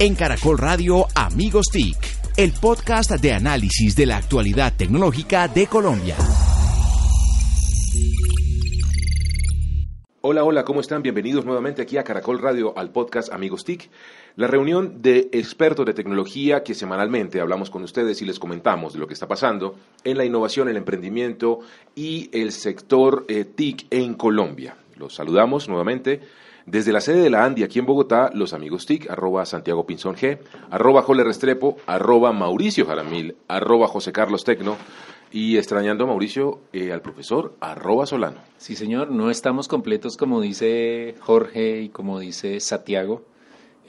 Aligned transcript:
En 0.00 0.14
Caracol 0.14 0.58
Radio 0.58 1.08
Amigos 1.16 1.66
TIC, 1.72 1.96
el 2.36 2.52
podcast 2.52 3.10
de 3.10 3.32
análisis 3.32 3.96
de 3.96 4.06
la 4.06 4.18
actualidad 4.18 4.72
tecnológica 4.76 5.48
de 5.48 5.66
Colombia. 5.66 6.14
Hola, 10.20 10.44
hola, 10.44 10.64
¿cómo 10.64 10.80
están? 10.80 11.02
Bienvenidos 11.02 11.44
nuevamente 11.44 11.82
aquí 11.82 11.96
a 11.96 12.04
Caracol 12.04 12.38
Radio 12.38 12.78
al 12.78 12.92
podcast 12.92 13.32
Amigos 13.32 13.64
TIC, 13.64 13.90
la 14.36 14.46
reunión 14.46 15.02
de 15.02 15.30
expertos 15.32 15.84
de 15.84 15.94
tecnología 15.94 16.62
que 16.62 16.76
semanalmente 16.76 17.40
hablamos 17.40 17.68
con 17.68 17.82
ustedes 17.82 18.22
y 18.22 18.24
les 18.24 18.38
comentamos 18.38 18.92
de 18.92 19.00
lo 19.00 19.08
que 19.08 19.14
está 19.14 19.26
pasando 19.26 19.74
en 20.04 20.16
la 20.16 20.24
innovación, 20.24 20.68
el 20.68 20.76
emprendimiento 20.76 21.58
y 21.96 22.30
el 22.32 22.52
sector 22.52 23.24
eh, 23.26 23.44
TIC 23.44 23.88
en 23.90 24.14
Colombia. 24.14 24.76
Los 24.94 25.16
saludamos 25.16 25.68
nuevamente 25.68 26.20
desde 26.70 26.92
la 26.92 27.00
sede 27.00 27.22
de 27.22 27.30
la 27.30 27.44
ANDI 27.44 27.62
aquí 27.62 27.78
en 27.78 27.86
Bogotá, 27.86 28.30
los 28.34 28.52
amigos 28.52 28.84
TIC, 28.84 29.10
arroba 29.10 29.46
Santiago 29.46 29.86
Pinzón 29.86 30.16
G, 30.16 30.38
arroba 30.70 31.02
Jole 31.02 31.24
Restrepo, 31.24 31.76
arroba 31.86 32.32
Mauricio 32.32 32.84
Jaramil, 32.84 33.36
arroba 33.48 33.88
José 33.88 34.12
Carlos 34.12 34.44
Tecno, 34.44 34.76
y 35.32 35.56
extrañando 35.56 36.04
a 36.04 36.06
Mauricio, 36.06 36.60
eh, 36.72 36.92
al 36.92 37.00
profesor 37.00 37.54
arroba 37.60 38.06
Solano. 38.06 38.38
Sí, 38.58 38.76
señor, 38.76 39.10
no 39.10 39.30
estamos 39.30 39.66
completos 39.66 40.16
como 40.16 40.40
dice 40.40 41.14
Jorge 41.20 41.80
y 41.80 41.88
como 41.88 42.18
dice 42.18 42.60
Santiago. 42.60 43.22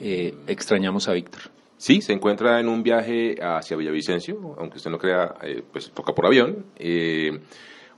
Eh, 0.00 0.34
extrañamos 0.46 1.08
a 1.08 1.12
Víctor. 1.12 1.42
Sí, 1.76 2.00
se 2.00 2.14
encuentra 2.14 2.60
en 2.60 2.68
un 2.68 2.82
viaje 2.82 3.36
hacia 3.42 3.76
Villavicencio, 3.76 4.54
aunque 4.58 4.78
usted 4.78 4.90
no 4.90 4.98
crea, 4.98 5.34
eh, 5.42 5.62
pues 5.70 5.90
toca 5.90 6.14
por 6.14 6.26
avión. 6.26 6.64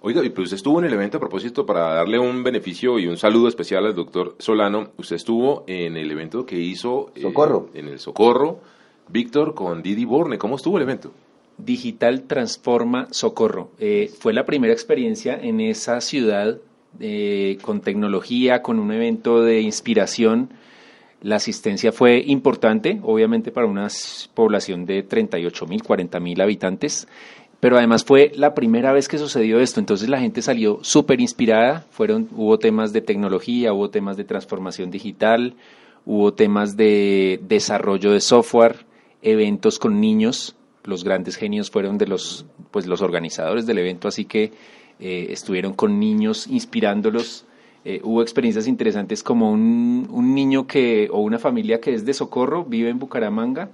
Oiga, 0.03 0.21
pues 0.35 0.47
usted 0.47 0.57
estuvo 0.57 0.79
en 0.81 0.87
el 0.87 0.93
evento 0.93 1.17
a 1.17 1.21
propósito 1.21 1.65
para 1.65 1.95
darle 1.95 2.19
un 2.19 2.43
beneficio 2.43 2.99
y 2.99 3.07
un 3.07 3.17
saludo 3.17 3.49
especial 3.49 3.87
al 3.87 3.95
doctor 3.95 4.35
Solano. 4.39 4.91
Usted 4.99 5.17
estuvo 5.17 5.65
en 5.67 5.97
el 5.97 6.11
evento 6.11 6.45
que 6.45 6.59
hizo... 6.59 7.13
Socorro. 7.21 7.71
En 7.75 7.89
el 7.89 7.99
Socorro. 7.99 8.61
Víctor 9.09 9.55
con 9.55 9.83
Didi 9.83 10.05
Borne. 10.05 10.39
¿Cómo 10.39 10.57
estuvo 10.57 10.77
el 10.77 10.83
evento? 10.83 11.13
Digital 11.59 12.23
Transforma 12.23 13.09
Socorro. 13.11 13.71
Eh, 13.79 14.11
fue 14.19 14.33
la 14.33 14.45
primera 14.45 14.73
experiencia 14.73 15.39
en 15.41 15.61
esa 15.61 16.01
ciudad 16.01 16.59
eh, 17.01 17.59
con 17.63 17.81
tecnología, 17.81 18.63
con 18.63 18.79
un 18.79 18.93
evento 18.93 19.43
de 19.43 19.61
inspiración. 19.61 20.51
La 21.23 21.37
asistencia 21.37 21.93
fue 21.93 22.23
importante, 22.27 22.99
obviamente 23.03 23.53
para 23.53 23.67
una 23.69 23.87
población 24.35 24.87
de 24.87 25.05
38 25.05 25.67
mil, 25.67 25.83
40 25.83 26.19
mil 26.19 26.41
habitantes, 26.41 27.07
pero 27.63 27.79
además 27.79 28.03
fue 28.05 28.33
la 28.35 28.55
primera 28.55 28.93
vez 28.93 29.07
que 29.07 29.19
sucedió 29.19 29.61
esto, 29.61 29.79
entonces 29.79 30.09
la 30.09 30.19
gente 30.19 30.43
salió 30.43 30.81
súper 30.83 31.21
inspirada, 31.21 31.87
Fueron, 31.93 32.29
hubo 32.35 32.59
temas 32.59 32.93
de 32.93 33.03
tecnología, 33.03 33.73
hubo 33.73 33.89
temas 33.89 34.17
de 34.17 34.25
transformación 34.25 34.91
digital, 34.91 35.55
hubo 36.05 36.35
temas 36.35 36.77
de 36.77 37.39
desarrollo 37.47 38.11
de 38.11 38.21
software, 38.21 38.85
eventos 39.23 39.79
con 39.79 40.01
niños, 40.01 40.57
los 40.83 41.05
grandes 41.05 41.37
genios 41.37 41.71
fueron 41.71 41.99
de 41.99 42.09
los, 42.09 42.47
pues, 42.73 42.89
los 42.89 43.01
organizadores 43.01 43.65
del 43.65 43.79
evento, 43.79 44.09
así 44.09 44.25
que 44.25 44.51
eh, 44.99 45.29
estuvieron 45.31 45.73
con 45.73 46.01
niños 46.01 46.49
inspirándolos. 46.49 47.47
Eh, 47.85 48.01
hubo 48.03 48.23
experiencias 48.23 48.67
interesantes 48.67 49.23
como 49.23 49.53
un, 49.53 50.09
un, 50.11 50.35
niño 50.35 50.67
que, 50.67 51.09
o 51.13 51.21
una 51.21 51.39
familia 51.39 51.81
que 51.81 51.95
es 51.95 52.05
de 52.05 52.13
Socorro, 52.13 52.65
vive 52.65 52.91
en 52.91 52.99
Bucaramanga 52.99 53.71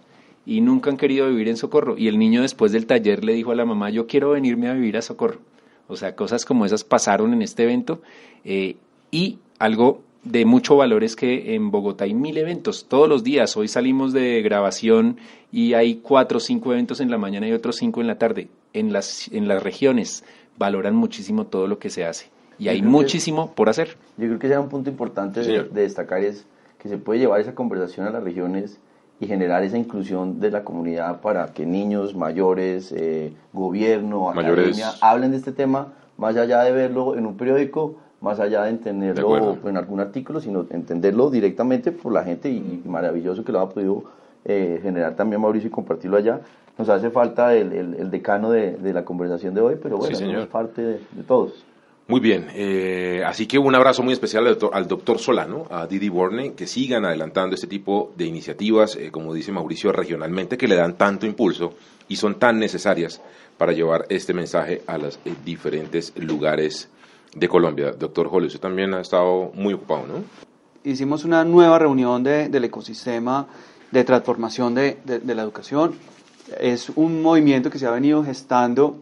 y 0.48 0.62
nunca 0.62 0.88
han 0.88 0.96
querido 0.96 1.28
vivir 1.28 1.48
en 1.48 1.58
Socorro. 1.58 1.98
Y 1.98 2.08
el 2.08 2.18
niño 2.18 2.40
después 2.40 2.72
del 2.72 2.86
taller 2.86 3.22
le 3.22 3.34
dijo 3.34 3.50
a 3.50 3.54
la 3.54 3.66
mamá, 3.66 3.90
yo 3.90 4.06
quiero 4.06 4.30
venirme 4.30 4.68
a 4.68 4.72
vivir 4.72 4.96
a 4.96 5.02
Socorro. 5.02 5.40
O 5.88 5.96
sea, 5.96 6.16
cosas 6.16 6.46
como 6.46 6.64
esas 6.64 6.84
pasaron 6.84 7.34
en 7.34 7.42
este 7.42 7.64
evento. 7.64 8.00
Eh, 8.44 8.76
y 9.10 9.40
algo 9.58 10.00
de 10.24 10.46
mucho 10.46 10.74
valor 10.76 11.04
es 11.04 11.16
que 11.16 11.54
en 11.54 11.70
Bogotá 11.70 12.04
hay 12.04 12.14
mil 12.14 12.38
eventos 12.38 12.86
todos 12.88 13.10
los 13.10 13.22
días. 13.22 13.58
Hoy 13.58 13.68
salimos 13.68 14.14
de 14.14 14.40
grabación 14.40 15.18
y 15.52 15.74
hay 15.74 15.96
cuatro 15.96 16.38
o 16.38 16.40
cinco 16.40 16.72
eventos 16.72 17.00
en 17.00 17.10
la 17.10 17.18
mañana 17.18 17.46
y 17.46 17.52
otros 17.52 17.76
cinco 17.76 18.00
en 18.00 18.06
la 18.06 18.16
tarde. 18.16 18.48
En 18.72 18.90
las, 18.90 19.28
en 19.32 19.48
las 19.48 19.62
regiones 19.62 20.24
valoran 20.56 20.96
muchísimo 20.96 21.46
todo 21.46 21.66
lo 21.66 21.78
que 21.78 21.90
se 21.90 22.06
hace 22.06 22.30
y 22.58 22.68
hay 22.68 22.82
muchísimo 22.82 23.54
por 23.54 23.68
hacer. 23.68 23.96
Yo 24.16 24.26
creo 24.26 24.38
que 24.38 24.48
sea 24.48 24.60
un 24.60 24.68
punto 24.68 24.90
importante 24.90 25.42
de, 25.42 25.64
destacar 25.64 26.24
es 26.24 26.46
que 26.78 26.88
se 26.88 26.96
puede 26.96 27.20
llevar 27.20 27.40
esa 27.40 27.54
conversación 27.54 28.06
a 28.06 28.10
las 28.10 28.22
regiones 28.22 28.78
y 29.20 29.26
generar 29.26 29.64
esa 29.64 29.78
inclusión 29.78 30.40
de 30.40 30.50
la 30.50 30.64
comunidad 30.64 31.20
para 31.20 31.48
que 31.48 31.66
niños, 31.66 32.14
mayores, 32.14 32.92
eh, 32.92 33.32
gobierno, 33.52 34.30
academia 34.30 34.92
hablen 35.00 35.32
de 35.32 35.38
este 35.38 35.52
tema 35.52 35.88
más 36.16 36.36
allá 36.36 36.62
de 36.62 36.72
verlo 36.72 37.16
en 37.16 37.26
un 37.26 37.36
periódico 37.36 37.96
más 38.20 38.40
allá 38.40 38.64
de 38.64 38.70
entenderlo 38.70 39.56
en 39.64 39.76
algún 39.76 40.00
artículo, 40.00 40.40
sino 40.40 40.66
entenderlo 40.70 41.30
directamente 41.30 41.92
por 41.92 42.12
la 42.12 42.24
gente 42.24 42.50
y, 42.50 42.82
maravilloso 42.84 43.44
que 43.44 43.52
lo 43.52 43.60
ha 43.60 43.68
podido 43.68 44.04
eh, 44.44 44.80
generar 44.82 45.14
también 45.14 45.40
Mauricio 45.40 45.68
y 45.68 45.70
compartirlo 45.70 46.16
allá. 46.16 46.40
Nos 46.76 46.88
hace 46.88 47.10
falta 47.10 47.54
el, 47.54 47.72
el, 47.72 48.10
decano 48.10 48.50
de, 48.50 48.72
de, 48.76 48.92
la 48.92 49.04
conversación 49.04 49.52
de 49.52 49.60
hoy, 49.60 49.76
pero 49.82 49.98
bueno, 49.98 50.16
es 50.16 50.46
parte 50.46 50.80
de, 50.82 51.00
todos. 51.26 51.64
Muy 52.10 52.20
bien, 52.20 52.48
eh, 52.54 53.22
así 53.26 53.46
que 53.46 53.58
un 53.58 53.74
abrazo 53.74 54.02
muy 54.02 54.14
especial 54.14 54.46
al 54.72 54.88
doctor, 54.88 55.18
Solano, 55.18 55.66
a 55.70 55.86
Didi 55.86 56.08
Borne, 56.08 56.54
que 56.54 56.66
sigan 56.66 57.04
adelantando 57.04 57.54
este 57.54 57.66
tipo 57.66 58.14
de 58.16 58.24
iniciativas, 58.24 58.96
eh, 58.96 59.10
como 59.10 59.34
dice 59.34 59.52
Mauricio, 59.52 59.92
regionalmente, 59.92 60.56
que 60.56 60.66
le 60.66 60.74
dan 60.74 60.96
tanto 60.96 61.26
impulso 61.26 61.74
y 62.08 62.16
son 62.16 62.36
tan 62.36 62.58
necesarias 62.58 63.20
para 63.58 63.72
llevar 63.72 64.06
este 64.08 64.32
mensaje 64.32 64.80
a 64.86 64.96
los 64.96 65.18
diferentes 65.44 66.14
lugares 66.16 66.88
de 67.34 67.46
Colombia. 67.46 67.92
Doctor 67.92 68.30
Holly, 68.32 68.46
usted 68.46 68.60
también 68.60 68.94
ha 68.94 69.02
estado 69.02 69.52
muy 69.52 69.74
ocupado, 69.74 70.06
¿no? 70.06 70.24
Hicimos 70.90 71.26
una 71.26 71.44
nueva 71.44 71.78
reunión 71.78 72.24
de, 72.24 72.48
del 72.48 72.64
ecosistema 72.64 73.48
de 73.90 74.04
transformación 74.04 74.74
de, 74.74 74.96
de, 75.04 75.34
la 75.34 75.42
educación. 75.42 75.92
Es 76.58 76.88
un 76.88 77.20
movimiento 77.20 77.68
que 77.68 77.78
se 77.78 77.84
ha 77.84 77.90
venido 77.90 78.24
gestando 78.24 78.96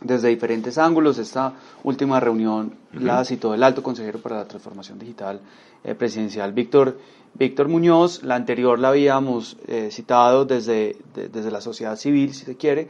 desde 0.00 0.28
diferentes 0.28 0.78
ángulos. 0.78 1.18
Esta 1.18 1.54
última 1.84 2.20
reunión 2.20 2.74
la 2.92 3.24
citó 3.24 3.54
el 3.54 3.62
alto 3.62 3.82
consejero 3.82 4.18
para 4.18 4.36
la 4.36 4.44
transformación 4.46 4.98
digital 4.98 5.40
eh, 5.84 5.94
presidencial, 5.94 6.52
Víctor, 6.52 6.98
Víctor 7.34 7.68
Muñoz. 7.68 8.22
La 8.22 8.34
anterior 8.34 8.78
la 8.78 8.88
habíamos 8.88 9.56
eh, 9.66 9.88
citado 9.90 10.44
desde, 10.44 10.96
desde 11.14 11.50
la 11.50 11.60
sociedad 11.60 11.96
civil, 11.96 12.34
si 12.34 12.44
se 12.44 12.56
quiere, 12.56 12.88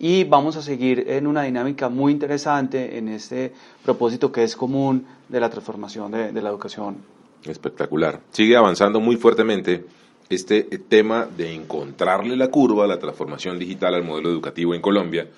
y 0.00 0.24
vamos 0.24 0.56
a 0.56 0.62
seguir 0.62 1.04
en 1.08 1.26
una 1.26 1.42
dinámica 1.42 1.90
muy 1.90 2.12
interesante 2.12 2.96
en 2.96 3.08
este 3.08 3.52
propósito 3.84 4.32
que 4.32 4.42
es 4.42 4.56
común 4.56 5.06
de 5.28 5.38
la 5.38 5.50
transformación 5.50 6.10
de, 6.10 6.40
la 6.40 6.48
educación. 6.48 6.96
Espectacular. 7.44 8.20
Sigue 8.30 8.56
avanzando 8.56 8.98
muy 8.98 9.16
fuertemente 9.16 9.84
este 10.30 10.62
tema 10.62 11.26
de 11.26 11.54
encontrarle 11.54 12.34
la 12.34 12.48
curva 12.48 12.84
a 12.84 12.88
la 12.88 12.98
transformación 12.98 13.58
digital 13.58 13.94
al 13.94 14.04
modelo 14.04 14.30
educativo 14.30 14.74
en 14.74 14.80
Colombia. 14.80 15.28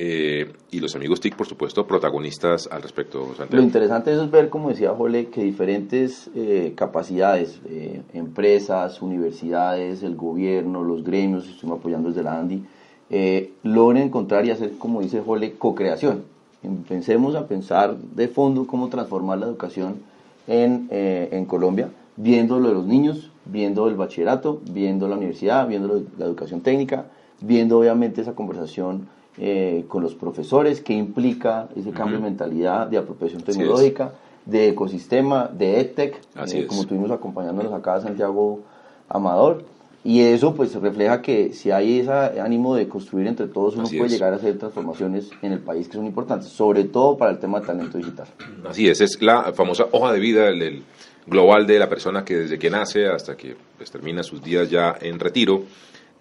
Eh, 0.00 0.52
y 0.70 0.78
los 0.78 0.94
amigos 0.94 1.20
TIC, 1.20 1.34
por 1.34 1.48
supuesto, 1.48 1.84
protagonistas 1.84 2.68
al 2.70 2.82
respecto. 2.82 3.34
Lo 3.50 3.60
interesante 3.60 4.12
es 4.12 4.30
ver, 4.30 4.48
como 4.48 4.68
decía 4.68 4.94
Jole, 4.94 5.26
que 5.26 5.42
diferentes 5.42 6.30
eh, 6.36 6.72
capacidades, 6.76 7.60
eh, 7.68 8.02
empresas, 8.14 9.02
universidades, 9.02 10.04
el 10.04 10.14
gobierno, 10.14 10.84
los 10.84 11.02
gremios, 11.02 11.48
estuvimos 11.48 11.80
apoyando 11.80 12.10
desde 12.10 12.22
la 12.22 12.38
ANDI, 12.38 12.62
eh, 13.10 13.54
logren 13.64 14.04
encontrar 14.04 14.44
y 14.46 14.52
hacer, 14.52 14.78
como 14.78 15.00
dice 15.00 15.20
Jole, 15.20 15.54
co-creación. 15.54 16.22
Pensemos 16.88 17.34
a 17.34 17.48
pensar 17.48 17.96
de 17.96 18.28
fondo 18.28 18.68
cómo 18.68 18.88
transformar 18.88 19.38
la 19.38 19.46
educación 19.46 19.96
en, 20.46 20.86
eh, 20.90 21.28
en 21.32 21.44
Colombia, 21.46 21.88
viendo 22.16 22.60
lo 22.60 22.68
de 22.68 22.74
los 22.74 22.86
niños, 22.86 23.32
viendo 23.46 23.88
el 23.88 23.96
bachillerato, 23.96 24.60
viendo 24.70 25.08
la 25.08 25.16
universidad, 25.16 25.66
viendo 25.66 26.04
la 26.18 26.24
educación 26.24 26.60
técnica, 26.60 27.06
viendo 27.40 27.78
obviamente 27.78 28.20
esa 28.20 28.34
conversación 28.34 29.08
eh, 29.38 29.84
con 29.88 30.02
los 30.02 30.14
profesores, 30.14 30.80
qué 30.80 30.94
implica 30.94 31.68
ese 31.76 31.90
cambio 31.90 32.18
de 32.18 32.24
mentalidad, 32.24 32.86
de 32.86 32.98
apropiación 32.98 33.42
tecnológica, 33.42 34.12
de 34.44 34.68
ecosistema, 34.68 35.48
de 35.52 35.80
EdTech, 35.80 36.20
eh, 36.52 36.66
como 36.66 36.84
tuvimos 36.84 37.10
acompañándonos 37.10 37.72
acá 37.72 38.00
Santiago 38.00 38.60
Amador. 39.08 39.64
Y 40.04 40.20
eso 40.20 40.54
pues 40.54 40.74
refleja 40.74 41.20
que 41.20 41.52
si 41.52 41.70
hay 41.70 42.00
ese 42.00 42.40
ánimo 42.40 42.74
de 42.74 42.88
construir 42.88 43.26
entre 43.26 43.48
todos, 43.48 43.76
uno 43.76 43.88
puede 43.88 44.08
llegar 44.08 44.32
a 44.32 44.36
hacer 44.36 44.56
transformaciones 44.56 45.30
en 45.42 45.52
el 45.52 45.58
país 45.58 45.88
que 45.88 45.96
son 45.96 46.06
importantes, 46.06 46.48
sobre 46.48 46.84
todo 46.84 47.16
para 47.18 47.32
el 47.32 47.38
tema 47.38 47.60
de 47.60 47.66
talento 47.66 47.98
digital. 47.98 48.26
Así 48.66 48.88
es, 48.88 49.00
es 49.00 49.20
la 49.20 49.52
famosa 49.52 49.86
hoja 49.92 50.12
de 50.12 50.20
vida 50.20 50.44
del, 50.44 50.84
global 51.28 51.66
de 51.66 51.78
la 51.78 51.88
persona 51.88 52.24
que 52.24 52.36
desde 52.36 52.58
que 52.58 52.70
nace 52.70 53.06
hasta 53.06 53.36
que 53.36 53.56
pues, 53.76 53.90
termina 53.90 54.22
sus 54.22 54.42
días 54.42 54.70
ya 54.70 54.96
en 55.00 55.18
retiro, 55.18 55.64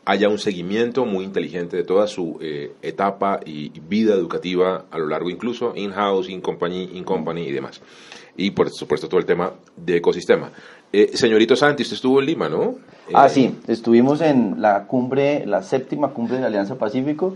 haya 0.07 0.29
un 0.29 0.37
seguimiento 0.39 1.05
muy 1.05 1.25
inteligente 1.25 1.75
de 1.75 1.83
toda 1.83 2.07
su 2.07 2.37
eh, 2.39 2.71
etapa 2.81 3.41
y, 3.45 3.77
vida 3.81 4.13
educativa 4.13 4.85
a 4.89 4.97
lo 4.97 5.05
largo 5.05 5.29
incluso 5.29 5.73
in-house, 5.75 6.29
in-company, 6.29 6.91
in-company 6.93 7.41
y 7.41 7.51
demás. 7.51 7.81
Y 8.37 8.51
por 8.51 8.69
supuesto 8.69 9.09
todo 9.09 9.19
el 9.19 9.25
tema 9.25 9.51
de 9.75 9.97
ecosistema. 9.97 10.49
Eh, 10.93 11.11
señorito 11.13 11.57
Santi, 11.57 11.83
usted 11.83 11.95
estuvo 11.95 12.21
en 12.21 12.25
Lima, 12.25 12.47
¿no? 12.47 12.75
Ah, 13.13 13.27
sí, 13.27 13.59
estuvimos 13.67 14.21
en 14.21 14.61
la 14.61 14.87
cumbre, 14.87 15.45
la 15.45 15.61
séptima 15.61 16.11
cumbre 16.11 16.37
de 16.37 16.45
Alianza 16.45 16.75
Pacífico, 16.75 17.35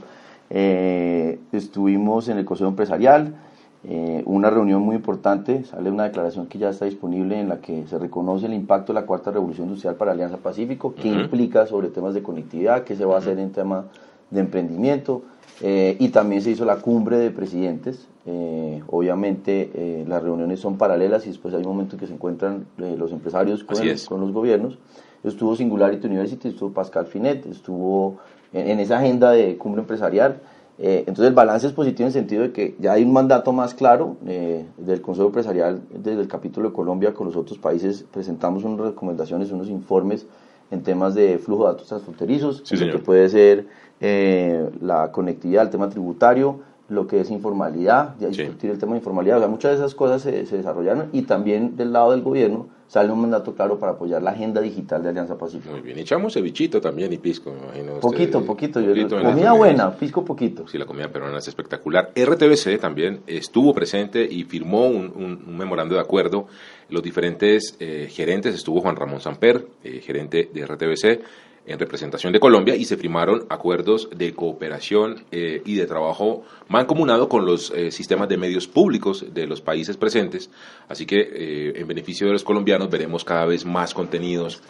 eh, 0.49 1.39
estuvimos 1.51 2.29
en 2.29 2.37
el 2.37 2.45
Consejo 2.45 2.69
Empresarial, 2.69 3.35
eh, 3.83 4.21
una 4.25 4.51
reunión 4.51 4.83
muy 4.83 4.95
importante, 4.95 5.63
sale 5.63 5.89
una 5.89 6.03
declaración 6.03 6.45
que 6.45 6.59
ya 6.59 6.69
está 6.69 6.85
disponible 6.85 7.39
en 7.39 7.49
la 7.49 7.61
que 7.61 7.87
se 7.87 7.97
reconoce 7.97 8.45
el 8.45 8.53
impacto 8.53 8.93
de 8.93 8.99
la 8.99 9.07
cuarta 9.07 9.31
revolución 9.31 9.67
industrial 9.67 9.95
para 9.95 10.11
Alianza 10.11 10.37
Pacífico, 10.37 10.93
que 10.93 11.07
implica 11.07 11.65
sobre 11.65 11.87
temas 11.87 12.13
de 12.13 12.21
conectividad, 12.21 12.83
qué 12.83 12.95
se 12.95 13.05
va 13.05 13.15
a 13.15 13.17
hacer 13.19 13.39
en 13.39 13.51
tema 13.51 13.85
de 14.29 14.41
emprendimiento, 14.41 15.23
eh, 15.61 15.97
y 15.99 16.09
también 16.09 16.43
se 16.43 16.51
hizo 16.51 16.63
la 16.63 16.77
cumbre 16.77 17.17
de 17.17 17.31
presidentes. 17.31 18.07
Eh, 18.27 18.83
obviamente 18.87 20.05
las 20.07 20.21
reuniones 20.21 20.59
son 20.59 20.77
paralelas 20.77 21.25
y 21.25 21.29
después 21.29 21.55
hay 21.55 21.63
momentos 21.63 21.99
que 21.99 22.05
se 22.05 22.13
encuentran 22.13 22.67
los 22.77 23.11
empresarios 23.11 23.63
con, 23.63 23.77
con, 24.07 24.21
los 24.21 24.31
gobiernos. 24.31 24.77
Estuvo 25.23 25.55
Singularity 25.55 26.05
University, 26.05 26.49
estuvo 26.49 26.71
Pascal 26.71 27.07
Finet, 27.07 27.47
estuvo 27.47 28.17
en, 28.53 28.69
en 28.69 28.79
esa 28.79 28.99
agenda 28.99 29.31
de 29.31 29.57
cumbre 29.57 29.81
empresarial 29.81 30.39
eh, 30.83 31.03
entonces 31.05 31.27
el 31.27 31.35
balance 31.35 31.67
es 31.67 31.73
positivo 31.73 32.05
en 32.05 32.07
el 32.07 32.13
sentido 32.13 32.41
de 32.41 32.51
que 32.51 32.75
ya 32.79 32.93
hay 32.93 33.03
un 33.03 33.13
mandato 33.13 33.53
más 33.53 33.75
claro 33.75 34.17
eh, 34.25 34.65
del 34.77 34.99
Consejo 34.99 35.27
Empresarial 35.27 35.79
desde 35.93 36.21
el 36.21 36.27
capítulo 36.27 36.69
de 36.69 36.73
Colombia 36.73 37.13
con 37.13 37.27
los 37.27 37.35
otros 37.35 37.59
países. 37.59 38.03
Presentamos 38.11 38.63
unas 38.63 38.87
recomendaciones, 38.87 39.51
unos 39.51 39.69
informes 39.69 40.25
en 40.71 40.81
temas 40.81 41.13
de 41.13 41.37
flujo 41.37 41.67
de 41.67 41.73
datos 41.73 41.87
transfronterizos, 41.87 42.63
lo 42.71 42.91
que 42.91 42.97
puede 42.97 43.29
ser 43.29 43.67
eh, 43.99 44.71
la 44.81 45.11
conectividad, 45.11 45.65
el 45.65 45.69
tema 45.69 45.87
tributario, 45.87 46.61
lo 46.91 47.07
que 47.07 47.21
es 47.21 47.31
informalidad, 47.31 48.15
ya 48.19 48.27
discutir 48.27 48.69
el 48.69 48.77
tema 48.77 48.93
de 48.93 48.99
informalidad. 48.99 49.37
O 49.37 49.39
sea, 49.39 49.47
muchas 49.47 49.71
de 49.71 49.77
esas 49.77 49.95
cosas 49.95 50.21
se, 50.21 50.45
se 50.45 50.57
desarrollaron 50.57 51.09
y 51.13 51.23
también 51.23 51.77
del 51.77 51.93
lado 51.93 52.11
del 52.11 52.21
gobierno 52.21 52.67
sale 52.91 53.09
un 53.09 53.21
mandato 53.21 53.55
claro 53.55 53.79
para 53.79 53.93
apoyar 53.93 54.21
la 54.21 54.31
agenda 54.31 54.59
digital 54.59 55.01
de 55.01 55.07
Alianza 55.07 55.37
Pacífica. 55.37 55.71
Muy 55.71 55.79
bien, 55.79 55.97
echamos 55.97 56.33
cevichito 56.33 56.81
también 56.81 57.13
y 57.13 57.17
pisco, 57.19 57.53
me 57.53 57.59
imagino. 57.59 57.99
Poquito, 58.01 58.43
poquito. 58.43 58.81
comida 58.81 59.53
buena, 59.53 59.95
pisco 59.95 60.25
poquito. 60.25 60.67
Sí, 60.67 60.77
la 60.77 60.85
comida 60.85 61.07
peruana 61.07 61.37
es 61.37 61.47
espectacular. 61.47 62.11
RTBC 62.13 62.81
también 62.81 63.21
estuvo 63.27 63.73
presente 63.73 64.27
y 64.29 64.43
firmó 64.43 64.87
un, 64.87 65.05
un, 65.15 65.57
memorando 65.57 65.95
de 65.95 66.01
acuerdo. 66.01 66.47
Los 66.89 67.01
diferentes 67.01 67.77
eh, 67.79 68.09
gerentes, 68.11 68.53
estuvo 68.55 68.81
Juan 68.81 68.97
Ramón 68.97 69.21
Samper, 69.21 69.67
eh, 69.85 70.01
gerente 70.01 70.49
de 70.53 70.65
RTBC, 70.65 71.21
en 71.65 71.79
representación 71.79 72.33
de 72.33 72.39
Colombia 72.39 72.75
y 72.75 72.85
se 72.85 72.97
firmaron 72.97 73.45
acuerdos 73.49 74.09
de 74.15 74.33
cooperación 74.33 75.25
eh, 75.31 75.61
y 75.65 75.75
de 75.75 75.85
trabajo 75.85 76.43
mancomunado 76.67 77.29
con 77.29 77.45
los 77.45 77.71
eh, 77.71 77.91
sistemas 77.91 78.29
de 78.29 78.37
medios 78.37 78.67
públicos 78.67 79.25
de 79.33 79.45
los 79.45 79.61
países 79.61 79.97
presentes. 79.97 80.49
Así 80.87 81.05
que 81.05 81.19
eh, 81.21 81.73
en 81.75 81.87
beneficio 81.87 82.27
de 82.27 82.33
los 82.33 82.43
colombianos 82.43 82.89
veremos 82.89 83.23
cada 83.23 83.45
vez 83.45 83.65
más 83.65 83.93
contenidos, 83.93 84.61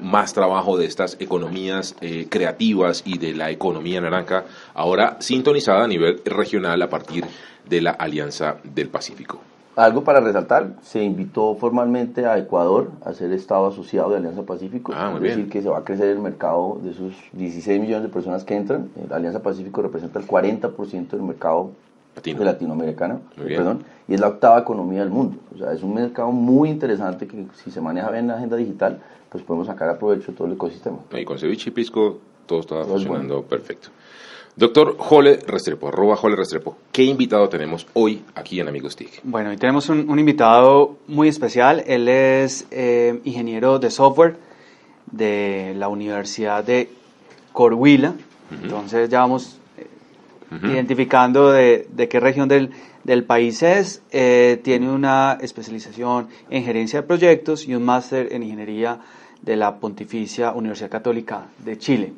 más 0.00 0.34
trabajo 0.34 0.76
de 0.76 0.86
estas 0.86 1.16
economías 1.18 1.96
creativas 2.28 3.02
y 3.06 3.16
de 3.18 3.34
la 3.34 3.50
economía 3.50 4.00
naranja, 4.00 4.44
ahora 4.74 5.16
sintonizada 5.20 5.84
a 5.84 5.88
nivel 5.88 6.20
regional 6.24 6.82
a 6.82 6.90
partir 6.90 7.24
de 7.68 7.80
la 7.80 7.92
Alianza 7.92 8.58
del 8.64 8.88
Pacífico. 8.88 9.51
Algo 9.74 10.04
para 10.04 10.20
resaltar, 10.20 10.76
se 10.82 11.02
invitó 11.02 11.54
formalmente 11.54 12.26
a 12.26 12.36
Ecuador 12.36 12.90
a 13.04 13.14
ser 13.14 13.32
Estado 13.32 13.66
asociado 13.68 14.10
de 14.10 14.18
Alianza 14.18 14.42
Pacífico, 14.42 14.92
ah, 14.94 15.12
es 15.16 15.22
decir, 15.22 15.48
que 15.48 15.62
se 15.62 15.68
va 15.70 15.78
a 15.78 15.84
crecer 15.84 16.08
el 16.08 16.18
mercado 16.18 16.78
de 16.82 16.90
esos 16.90 17.14
16 17.32 17.80
millones 17.80 18.02
de 18.02 18.08
personas 18.10 18.44
que 18.44 18.54
entran. 18.54 18.90
La 19.08 19.16
Alianza 19.16 19.42
Pacífico 19.42 19.80
representa 19.80 20.18
el 20.18 20.26
40% 20.26 21.08
del 21.08 21.22
mercado 21.22 21.70
de 22.22 22.44
latinoamericano, 22.44 23.20
perdón, 23.34 23.84
y 24.06 24.14
es 24.14 24.20
la 24.20 24.28
octava 24.28 24.58
economía 24.58 25.00
del 25.00 25.10
mundo. 25.10 25.38
O 25.54 25.58
sea, 25.58 25.72
es 25.72 25.82
un 25.82 25.94
mercado 25.94 26.30
muy 26.32 26.68
interesante 26.68 27.26
que 27.26 27.46
si 27.54 27.70
se 27.70 27.80
maneja 27.80 28.10
bien 28.10 28.26
la 28.26 28.34
agenda 28.34 28.56
digital, 28.56 29.00
pues 29.30 29.42
podemos 29.42 29.68
sacar 29.68 29.88
a 29.88 29.98
provecho 29.98 30.32
todo 30.32 30.46
el 30.48 30.52
ecosistema. 30.52 30.98
Y 31.12 31.24
con 31.24 31.38
ceviche 31.38 31.70
y 31.70 31.72
pisco 31.72 32.18
todo 32.44 32.60
está 32.60 32.84
funcionando 32.84 33.42
perfecto. 33.42 33.88
Doctor 34.54 34.96
Jole 34.98 35.38
Restrepo, 35.46 35.88
arroba 35.88 36.14
Jole 36.14 36.36
Restrepo, 36.36 36.76
¿qué 36.92 37.02
invitado 37.04 37.48
tenemos 37.48 37.86
hoy 37.94 38.22
aquí 38.34 38.60
en 38.60 38.68
Amigos 38.68 38.96
TIC? 38.96 39.20
Bueno, 39.22 39.48
hoy 39.48 39.56
tenemos 39.56 39.88
un, 39.88 40.18
invitado 40.18 40.98
muy 41.08 41.28
especial. 41.28 41.82
Él 41.86 42.06
es 42.06 42.66
eh, 42.70 43.18
ingeniero 43.24 43.78
de 43.78 43.90
software 43.90 44.36
de 45.10 45.72
la 45.78 45.88
Universidad 45.88 46.62
de 46.62 46.90
Coruila. 47.54 48.12
Entonces 48.50 49.08
ya 49.08 49.20
vamos 49.20 49.56
eh, 49.78 49.86
identificando 50.64 51.50
de, 51.50 51.86
qué 52.10 52.20
región 52.20 52.46
del, 52.46 53.24
país 53.24 53.62
es. 53.62 54.02
Eh, 54.10 54.60
tiene 54.62 54.90
una 54.90 55.38
especialización 55.40 56.28
en 56.50 56.62
gerencia 56.62 57.00
de 57.00 57.06
proyectos 57.06 57.66
y 57.66 57.74
un 57.74 57.84
máster 57.84 58.28
en 58.32 58.42
ingeniería 58.42 59.00
de 59.42 59.56
la 59.56 59.76
Pontificia 59.76 60.52
Universidad 60.52 60.88
Católica 60.88 61.46
de 61.58 61.76
Chile. 61.76 62.12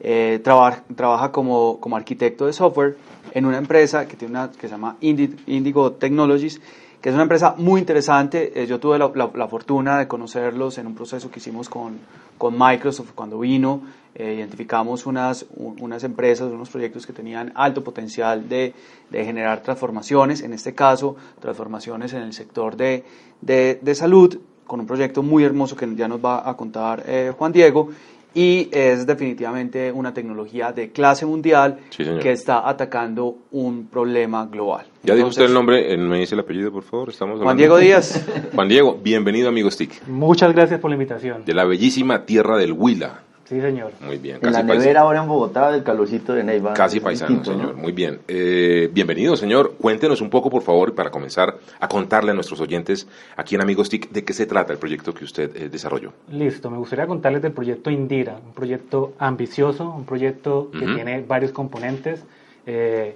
Eh, 0.00 0.40
trabaja 0.42 1.32
como, 1.32 1.80
como, 1.80 1.96
arquitecto 1.96 2.46
de 2.46 2.52
software 2.52 2.96
en 3.32 3.46
una 3.46 3.56
empresa 3.56 4.06
que, 4.06 4.16
tiene 4.16 4.32
una, 4.32 4.50
que 4.50 4.68
se 4.68 4.74
llama 4.74 4.96
Indigo 5.00 5.92
Technologies, 5.92 6.60
que 7.00 7.08
es 7.08 7.14
una 7.14 7.22
empresa 7.22 7.54
muy 7.56 7.80
interesante. 7.80 8.62
Eh, 8.62 8.66
yo 8.66 8.78
tuve 8.78 8.98
la, 8.98 9.10
la, 9.14 9.48
fortuna 9.48 9.98
de 9.98 10.06
conocerlos 10.06 10.76
en 10.78 10.86
un 10.86 10.94
proceso 10.94 11.30
que 11.30 11.38
hicimos 11.38 11.68
con, 11.68 11.98
con 12.36 12.54
Microsoft 12.58 13.12
cuando 13.14 13.38
vino. 13.38 13.82
Eh, 14.14 14.34
identificamos 14.34 15.06
unas, 15.06 15.46
unas 15.56 16.04
empresas, 16.04 16.52
unos 16.52 16.70
proyectos 16.70 17.06
que 17.06 17.12
tenían 17.12 17.52
alto 17.56 17.82
potencial 17.82 18.48
de, 18.48 18.72
de, 19.10 19.24
generar 19.24 19.62
transformaciones, 19.62 20.40
en 20.42 20.52
este 20.52 20.72
caso 20.72 21.16
transformaciones 21.40 22.12
en 22.12 22.22
el 22.22 22.32
sector 22.32 22.76
de, 22.76 23.04
de, 23.40 23.80
de 23.82 23.94
salud 23.96 24.38
con 24.66 24.80
un 24.80 24.86
proyecto 24.86 25.22
muy 25.22 25.44
hermoso 25.44 25.76
que 25.76 25.88
ya 25.94 26.08
nos 26.08 26.24
va 26.24 26.48
a 26.48 26.56
contar 26.56 27.02
eh, 27.06 27.32
Juan 27.36 27.52
Diego 27.52 27.90
y 28.34 28.68
es 28.72 29.06
definitivamente 29.06 29.92
una 29.92 30.12
tecnología 30.12 30.72
de 30.72 30.90
clase 30.90 31.24
mundial 31.24 31.78
que 31.96 32.32
está 32.32 32.68
atacando 32.68 33.36
un 33.52 33.86
problema 33.86 34.46
global. 34.46 34.86
Ya 35.04 35.14
dijo 35.14 35.28
usted 35.28 35.44
el 35.44 35.54
nombre, 35.54 35.96
me 35.96 36.18
dice 36.18 36.34
el 36.34 36.40
apellido, 36.40 36.72
por 36.72 36.82
favor. 36.82 37.10
Estamos 37.10 37.40
Juan 37.40 37.56
Diego 37.56 37.78
Díaz. 37.78 38.26
Juan 38.54 38.68
Diego, 38.68 38.98
bienvenido 39.00 39.48
Amigos 39.48 39.76
TIC. 39.76 40.08
Muchas 40.08 40.52
gracias 40.52 40.80
por 40.80 40.90
la 40.90 40.96
invitación. 40.96 41.44
De 41.44 41.54
la 41.54 41.64
bellísima 41.64 42.26
tierra 42.26 42.56
del 42.58 42.72
Huila. 42.72 43.20
Sí, 43.44 43.60
señor. 43.60 43.92
Muy 44.00 44.16
bien. 44.16 44.40
Casi 44.40 44.58
en 44.60 44.66
la 44.66 44.74
nevera 44.74 45.02
ahora 45.02 45.22
en 45.22 45.28
Bogotá 45.28 45.70
del 45.70 45.82
calorcito 45.82 46.32
de 46.32 46.42
Neiva. 46.42 46.72
Casi 46.72 47.00
paisano, 47.00 47.44
señor. 47.44 47.76
Muy 47.76 47.92
bien. 47.92 48.20
Eh, 48.26 48.88
bienvenido, 48.90 49.36
señor. 49.36 49.74
Cuéntenos 49.78 50.22
un 50.22 50.30
poco, 50.30 50.48
por 50.48 50.62
favor, 50.62 50.94
para 50.94 51.10
comenzar 51.10 51.58
a 51.78 51.88
contarle 51.88 52.30
a 52.30 52.34
nuestros 52.34 52.60
oyentes 52.60 53.06
aquí 53.36 53.54
en 53.54 53.60
Amigos 53.60 53.90
TIC 53.90 54.10
de 54.10 54.24
qué 54.24 54.32
se 54.32 54.46
trata 54.46 54.72
el 54.72 54.78
proyecto 54.78 55.12
que 55.12 55.24
usted 55.24 55.54
eh, 55.56 55.68
desarrolló. 55.68 56.12
Listo. 56.30 56.70
Me 56.70 56.78
gustaría 56.78 57.06
contarles 57.06 57.42
del 57.42 57.52
proyecto 57.52 57.90
Indira, 57.90 58.40
un 58.44 58.54
proyecto 58.54 59.12
ambicioso, 59.18 59.90
un 59.90 60.06
proyecto 60.06 60.70
que 60.70 60.86
tiene 60.86 61.20
varios 61.20 61.52
componentes. 61.52 62.24
Eh, 62.66 63.14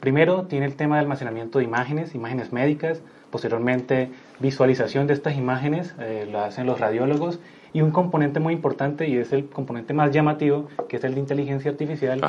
primero, 0.00 0.44
tiene 0.44 0.64
el 0.64 0.74
tema 0.74 0.96
de 0.96 1.02
almacenamiento 1.02 1.58
de 1.58 1.64
imágenes, 1.64 2.14
imágenes 2.14 2.50
médicas. 2.50 3.02
Posteriormente, 3.30 4.08
visualización 4.38 5.06
de 5.06 5.12
estas 5.12 5.36
imágenes, 5.36 5.94
lo 6.30 6.40
hacen 6.40 6.64
los 6.64 6.80
radiólogos 6.80 7.40
y 7.72 7.82
un 7.82 7.90
componente 7.90 8.40
muy 8.40 8.54
importante 8.54 9.08
y 9.08 9.16
es 9.16 9.32
el 9.32 9.48
componente 9.48 9.92
más 9.92 10.10
llamativo, 10.10 10.68
que 10.88 10.96
es 10.96 11.04
el 11.04 11.14
de 11.14 11.20
inteligencia 11.20 11.70
artificial. 11.70 12.20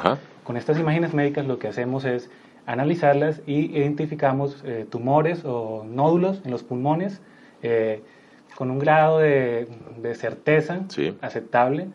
Con 0.43 0.57
estas 0.57 0.79
imágenes 0.79 1.13
médicas 1.13 1.45
lo 1.45 1.59
que 1.59 1.67
hacemos 1.67 2.05
es 2.05 2.29
analizarlas 2.67 3.41
y 3.47 3.77
identificamos 3.77 4.61
eh, 4.65 4.85
tumores 4.89 5.43
o 5.45 5.85
nódulos 5.89 6.41
en 6.43 6.51
los 6.51 6.63
pulmones 6.63 7.21
eh, 7.63 8.01
con 8.55 8.69
un 8.69 8.77
grado 8.77 9.19
de, 9.19 9.67
certeza 10.15 10.81
aceptable 11.21 11.87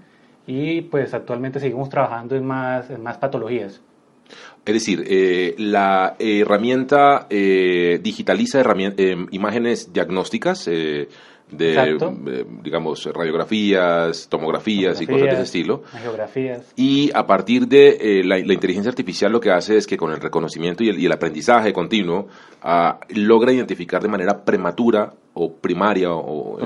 y 0.46 0.82
pues 0.82 1.12
actualmente 1.14 1.60
seguimos 1.60 1.88
trabajando 1.88 2.36
en 2.36 2.44
más, 2.44 2.90
en 2.90 3.02
más 3.02 3.18
patologías. 3.18 3.80
Es 4.64 4.74
decir, 4.74 5.04
eh, 5.08 5.54
la 5.58 6.16
herramienta 6.18 7.26
digitaliza 7.28 8.62
imágenes 9.30 9.92
diagnósticas, 9.92 10.68
de, 11.52 11.74
eh, 11.74 12.44
digamos, 12.62 13.04
radiografías, 13.12 14.28
tomografías 14.28 15.00
y 15.00 15.06
cosas 15.06 15.22
de 15.22 15.32
ese 15.32 15.42
estilo. 15.42 15.82
Y 16.76 17.10
a 17.14 17.26
partir 17.26 17.68
de 17.68 18.20
eh, 18.20 18.24
la, 18.24 18.38
inteligencia 18.38 18.90
artificial 18.90 19.30
lo 19.30 19.40
que 19.40 19.50
hace 19.50 19.76
es 19.76 19.86
que 19.86 19.96
con 19.96 20.12
el 20.12 20.20
reconocimiento 20.20 20.82
y 20.82 20.88
el, 20.88 21.12
aprendizaje 21.12 21.72
continuo 21.72 22.28
ah, 22.62 22.98
logra 23.10 23.52
identificar 23.52 24.02
de 24.02 24.08
manera 24.08 24.44
prematura 24.44 25.12
o 25.34 25.52
primaria 25.52 26.12
o 26.12 26.58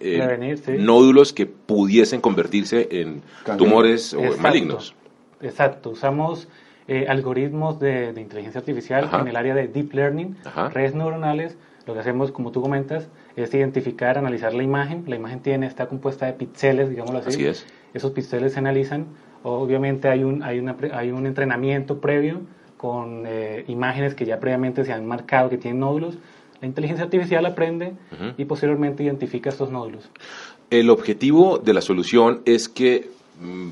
eh, 0.00 0.56
nódulos 0.78 1.32
que 1.32 1.46
pudiesen 1.46 2.20
convertirse 2.20 2.88
en 2.90 3.22
tumores 3.56 4.14
o 4.14 4.36
malignos. 4.38 4.94
Exacto, 5.40 5.90
usamos 5.90 6.48
algoritmos 7.08 7.78
de, 7.78 8.12
inteligencia 8.16 8.58
artificial 8.58 9.08
en 9.12 9.28
el 9.28 9.36
área 9.36 9.54
de 9.54 9.68
deep 9.68 9.94
learning, 9.94 10.36
redes 10.72 10.94
neuronales. 10.94 11.56
Lo 11.90 11.94
que 11.94 12.00
hacemos, 12.02 12.30
como 12.30 12.52
tú 12.52 12.62
comentas, 12.62 13.08
es 13.34 13.52
identificar, 13.52 14.16
analizar 14.16 14.54
la 14.54 14.62
imagen. 14.62 15.02
La 15.08 15.16
imagen 15.16 15.40
tiene, 15.40 15.66
está 15.66 15.88
compuesta 15.88 16.26
de 16.26 16.34
píxeles, 16.34 16.88
digámoslo 16.88 17.18
así. 17.18 17.30
así 17.30 17.46
es. 17.46 17.66
Esos 17.92 18.12
píxeles 18.12 18.52
se 18.52 18.60
analizan. 18.60 19.06
Obviamente 19.42 20.08
hay 20.08 20.22
un, 20.22 20.44
hay, 20.44 20.60
una, 20.60 20.76
hay 20.92 21.10
un 21.10 21.26
entrenamiento 21.26 22.00
previo 22.00 22.42
con 22.76 23.24
eh, 23.26 23.64
imágenes 23.66 24.14
que 24.14 24.24
ya 24.24 24.38
previamente 24.38 24.84
se 24.84 24.92
han 24.92 25.04
marcado 25.04 25.50
que 25.50 25.58
tienen 25.58 25.80
nódulos. 25.80 26.16
La 26.60 26.68
inteligencia 26.68 27.06
artificial 27.06 27.44
aprende 27.44 27.94
y 28.38 28.44
posteriormente 28.44 29.02
identifica 29.02 29.50
estos 29.50 29.72
nódulos. 29.72 30.08
El 30.70 30.90
objetivo 30.90 31.58
de 31.58 31.74
la 31.74 31.80
solución 31.80 32.42
es 32.44 32.68
que 32.68 33.10
mm, 33.40 33.70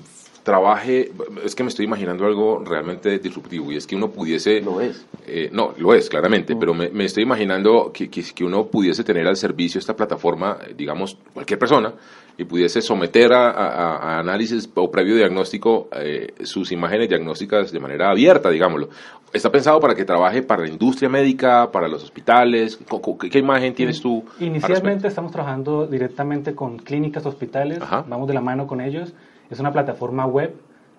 trabaje, 0.48 1.12
es 1.44 1.54
que 1.54 1.62
me 1.62 1.68
estoy 1.68 1.84
imaginando 1.84 2.24
algo 2.24 2.64
realmente 2.64 3.18
disruptivo 3.18 3.70
y 3.70 3.76
es 3.76 3.86
que 3.86 3.94
uno 3.94 4.10
pudiese... 4.10 4.62
Lo 4.62 4.80
es. 4.80 5.04
Eh, 5.26 5.50
no, 5.52 5.74
lo 5.76 5.92
es, 5.92 6.08
claramente, 6.08 6.56
pero 6.56 6.72
me, 6.72 6.88
me, 6.88 7.04
estoy 7.04 7.24
imaginando 7.24 7.90
que, 7.92 8.08
que, 8.08 8.22
que, 8.34 8.44
uno 8.44 8.64
pudiese 8.64 9.04
tener 9.04 9.26
al 9.26 9.36
servicio 9.36 9.78
esta 9.78 9.94
plataforma, 9.94 10.56
eh, 10.66 10.72
digamos, 10.74 11.18
cualquier 11.34 11.58
persona, 11.58 11.92
y 12.38 12.44
pudiese 12.44 12.80
someter 12.80 13.30
a, 13.34 13.50
a, 13.50 13.96
a 13.96 14.18
análisis 14.20 14.70
o 14.74 14.90
previo 14.90 15.16
diagnóstico 15.16 15.88
eh, 15.92 16.32
sus 16.44 16.72
imágenes 16.72 17.10
diagnósticas 17.10 17.70
de 17.70 17.80
manera 17.80 18.10
abierta, 18.10 18.48
digámoslo. 18.48 18.88
¿Está 19.30 19.52
pensado 19.52 19.78
para 19.80 19.94
que 19.94 20.06
trabaje 20.06 20.40
para 20.42 20.62
la 20.62 20.68
industria 20.70 21.10
médica, 21.10 21.70
para 21.70 21.88
los 21.88 22.02
hospitales? 22.02 22.78
¿Qué, 23.20 23.28
qué 23.28 23.38
imagen 23.38 23.74
tienes 23.74 24.00
tú? 24.00 24.24
Inicialmente 24.40 25.08
estamos 25.08 25.30
trabajando 25.30 25.86
directamente 25.86 26.54
con 26.54 26.78
clínicas, 26.78 27.26
hospitales, 27.26 27.82
Ajá. 27.82 28.02
vamos 28.08 28.26
de 28.28 28.32
la 28.32 28.40
mano 28.40 28.66
con 28.66 28.80
ellos. 28.80 29.12
Es 29.50 29.60
una 29.60 29.72
plataforma 29.72 30.26
web 30.26 30.54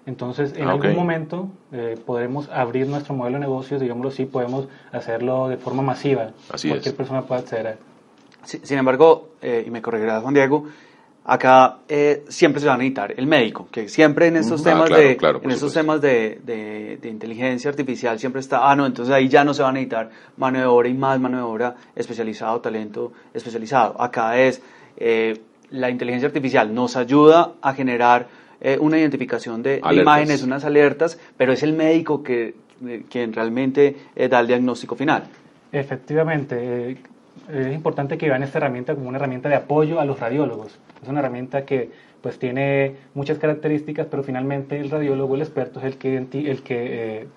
entonces, 0.10 0.54
en 0.56 0.68
ah, 0.68 0.74
okay. 0.74 0.90
algún 0.90 1.04
momento 1.06 1.50
eh, 1.72 1.96
podremos 2.04 2.50
abrir 2.50 2.88
nuestro 2.88 3.14
modelo 3.14 3.36
de 3.36 3.42
negocios, 3.42 3.80
digámoslo 3.80 4.10
así, 4.10 4.26
podemos 4.26 4.68
hacerlo 4.92 5.50
de 5.50 5.58
forma 5.58 5.84
masiva. 5.84 6.32
Así 6.52 6.68
Cualquier 6.68 6.94
es. 6.94 6.98
persona 6.98 7.22
puede 7.22 7.42
acceder. 7.42 7.78
Sí, 8.44 8.60
sin 8.64 8.80
embargo, 8.80 9.30
eh, 9.40 9.64
y 9.68 9.70
me 9.70 9.84
corregirá 9.84 10.20
Juan 10.22 10.34
Diego, 10.34 10.66
acá 11.26 11.80
eh, 11.88 12.24
siempre 12.28 12.60
se 12.60 12.68
va 12.68 12.74
a 12.74 12.78
necesitar 12.78 13.14
el 13.16 13.28
médico, 13.28 13.68
que 13.72 13.88
siempre 13.88 14.28
en 14.28 14.38
estos 14.38 14.64
temas, 14.64 14.86
ah, 14.86 14.88
claro, 14.88 15.04
de, 15.04 15.18
claro, 15.18 15.42
en 15.44 15.52
estos 15.52 15.74
temas 15.74 16.02
de, 16.02 16.42
de, 16.44 16.98
de, 17.00 17.10
inteligencia 17.10 17.70
artificial 17.70 18.18
siempre 18.18 18.40
está, 18.40 18.68
ah, 18.68 18.76
no, 18.76 18.88
entonces 18.88 19.14
ahí 19.14 19.28
ya 19.28 19.44
no 19.44 19.54
se 19.54 19.62
va 19.62 19.70
a 19.70 19.74
necesitar 19.74 20.10
mano 20.38 20.58
de 20.58 20.66
obra 20.66 20.90
y 20.90 20.96
más 20.96 21.20
mano 21.20 21.38
de 21.38 21.44
obra 21.44 21.76
especializado, 21.96 22.60
talento 22.62 23.12
especializado. 23.32 24.02
Acá 24.02 24.40
es, 24.40 24.60
eh, 24.98 25.40
la 25.70 25.92
inteligencia 25.92 26.28
artificial 26.28 26.74
nos 26.74 26.96
ayuda 26.96 27.54
a 27.62 27.74
generar 27.74 28.39
eh, 28.62 28.78
una 28.80 28.98
identificación 28.98 29.64
de, 29.64 29.82
de, 29.82 29.96
imágenes, 29.96 30.44
unas 30.44 30.66
alertas, 30.66 31.18
pero 31.38 31.54
es 31.54 31.64
el 31.64 31.74
médico 31.74 32.24
que, 32.24 32.56
eh, 32.86 33.04
quien 33.10 33.32
realmente 33.32 33.96
eh, 34.16 34.28
da 34.28 34.42
el 34.42 34.48
diagnóstico 34.48 34.96
final. 34.96 35.24
Efectivamente, 35.72 36.98
es 37.48 37.74
importante 37.74 38.18
que 38.18 38.28
vean 38.28 38.44
esta 38.44 38.58
herramienta 38.58 38.96
como 38.96 39.08
una 39.08 39.18
herramienta 39.18 39.48
de 39.48 39.56
apoyo 39.56 40.00
a 40.02 40.06
los 40.06 40.20
radiólogos. 40.20 40.78
Es 41.02 41.08
una 41.08 41.20
herramienta 41.20 41.66
que 41.66 41.90
pues 42.22 42.38
tiene 42.38 42.96
muchas 43.14 43.38
características, 43.38 44.08
pero 44.12 44.24
finalmente 44.24 44.78
el 44.78 44.90
radiólogo, 44.90 45.36
el 45.36 45.42
experto, 45.42 45.80
es 45.80 45.86
el 45.86 45.98
que, 45.98 46.18
el 46.18 46.62
que 46.62 47.28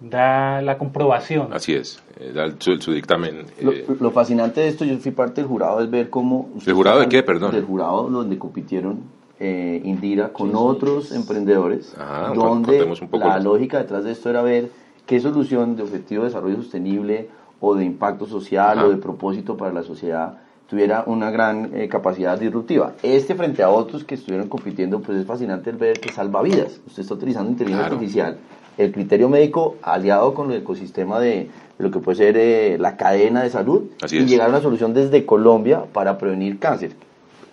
da 0.00 0.62
la 0.62 0.78
comprobación. 0.78 1.52
Así 1.52 1.74
es, 1.74 2.02
da 2.34 2.44
el, 2.44 2.54
su, 2.58 2.78
su, 2.78 2.92
dictamen. 2.94 3.44
Lo, 3.60 3.72
lo, 4.00 4.10
fascinante 4.12 4.62
de 4.62 4.68
esto, 4.68 4.86
yo 4.86 4.96
fui 4.96 5.12
parte 5.12 5.42
del 5.42 5.48
jurado, 5.48 5.82
es 5.82 5.90
ver 5.90 6.08
cómo... 6.08 6.48
¿El 6.66 6.72
jurado 6.72 7.00
de 7.00 7.08
qué, 7.08 7.22
perdón? 7.22 7.52
Del 7.52 7.64
jurado 7.64 8.08
donde 8.08 8.38
compitieron 8.38 9.19
eh, 9.40 9.80
Indira 9.84 10.32
con 10.32 10.50
sí, 10.50 10.54
otros 10.56 11.12
emprendedores, 11.12 11.94
Ajá, 11.98 12.32
donde 12.34 12.86
la 13.12 13.38
lógica 13.40 13.78
detrás 13.78 14.04
de 14.04 14.12
esto 14.12 14.28
era 14.28 14.42
ver 14.42 14.70
qué 15.06 15.18
solución 15.18 15.76
de 15.76 15.82
objetivo 15.82 16.22
de 16.22 16.28
desarrollo 16.28 16.56
sostenible 16.56 17.28
o 17.58 17.74
de 17.74 17.84
impacto 17.84 18.26
social 18.26 18.78
Ajá. 18.78 18.86
o 18.86 18.90
de 18.90 18.96
propósito 18.98 19.56
para 19.56 19.72
la 19.72 19.82
sociedad 19.82 20.38
tuviera 20.68 21.02
una 21.06 21.32
gran 21.32 21.70
eh, 21.74 21.88
capacidad 21.88 22.38
disruptiva. 22.38 22.92
Este 23.02 23.34
frente 23.34 23.60
a 23.64 23.70
otros 23.70 24.04
que 24.04 24.14
estuvieron 24.14 24.48
compitiendo, 24.48 25.00
pues 25.00 25.18
es 25.18 25.26
fascinante 25.26 25.72
ver 25.72 25.98
que 25.98 26.12
salva 26.12 26.42
vidas. 26.42 26.80
Usted 26.86 27.02
está 27.02 27.14
utilizando 27.14 27.50
inteligencia 27.50 27.88
claro. 27.88 27.96
artificial, 27.96 28.36
el 28.78 28.92
criterio 28.92 29.28
médico 29.28 29.76
aliado 29.82 30.32
con 30.32 30.52
el 30.52 30.58
ecosistema 30.58 31.18
de 31.18 31.50
lo 31.78 31.90
que 31.90 31.98
puede 31.98 32.18
ser 32.18 32.36
eh, 32.36 32.78
la 32.78 32.96
cadena 32.96 33.42
de 33.42 33.50
salud 33.50 33.90
Así 34.00 34.18
y 34.18 34.18
es. 34.20 34.30
llegar 34.30 34.46
a 34.46 34.50
una 34.50 34.60
solución 34.60 34.94
desde 34.94 35.26
Colombia 35.26 35.86
para 35.92 36.18
prevenir 36.18 36.60
cáncer 36.60 36.92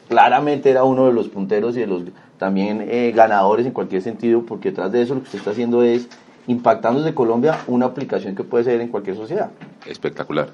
claramente 0.07 0.69
era 0.69 0.83
uno 0.83 1.07
de 1.07 1.13
los 1.13 1.27
punteros 1.27 1.75
y 1.77 1.81
de 1.81 1.87
los 1.87 2.03
también 2.37 2.85
eh, 2.89 3.11
ganadores 3.15 3.65
en 3.65 3.71
cualquier 3.71 4.01
sentido, 4.01 4.43
porque 4.43 4.69
detrás 4.69 4.91
de 4.91 5.01
eso 5.01 5.15
lo 5.15 5.21
que 5.21 5.25
usted 5.25 5.39
está 5.39 5.51
haciendo 5.51 5.83
es 5.83 6.07
impactando 6.47 7.01
desde 7.01 7.13
Colombia 7.13 7.59
una 7.67 7.87
aplicación 7.87 8.35
que 8.35 8.43
puede 8.43 8.63
ser 8.63 8.81
en 8.81 8.87
cualquier 8.87 9.15
sociedad. 9.15 9.51
Espectacular. 9.85 10.49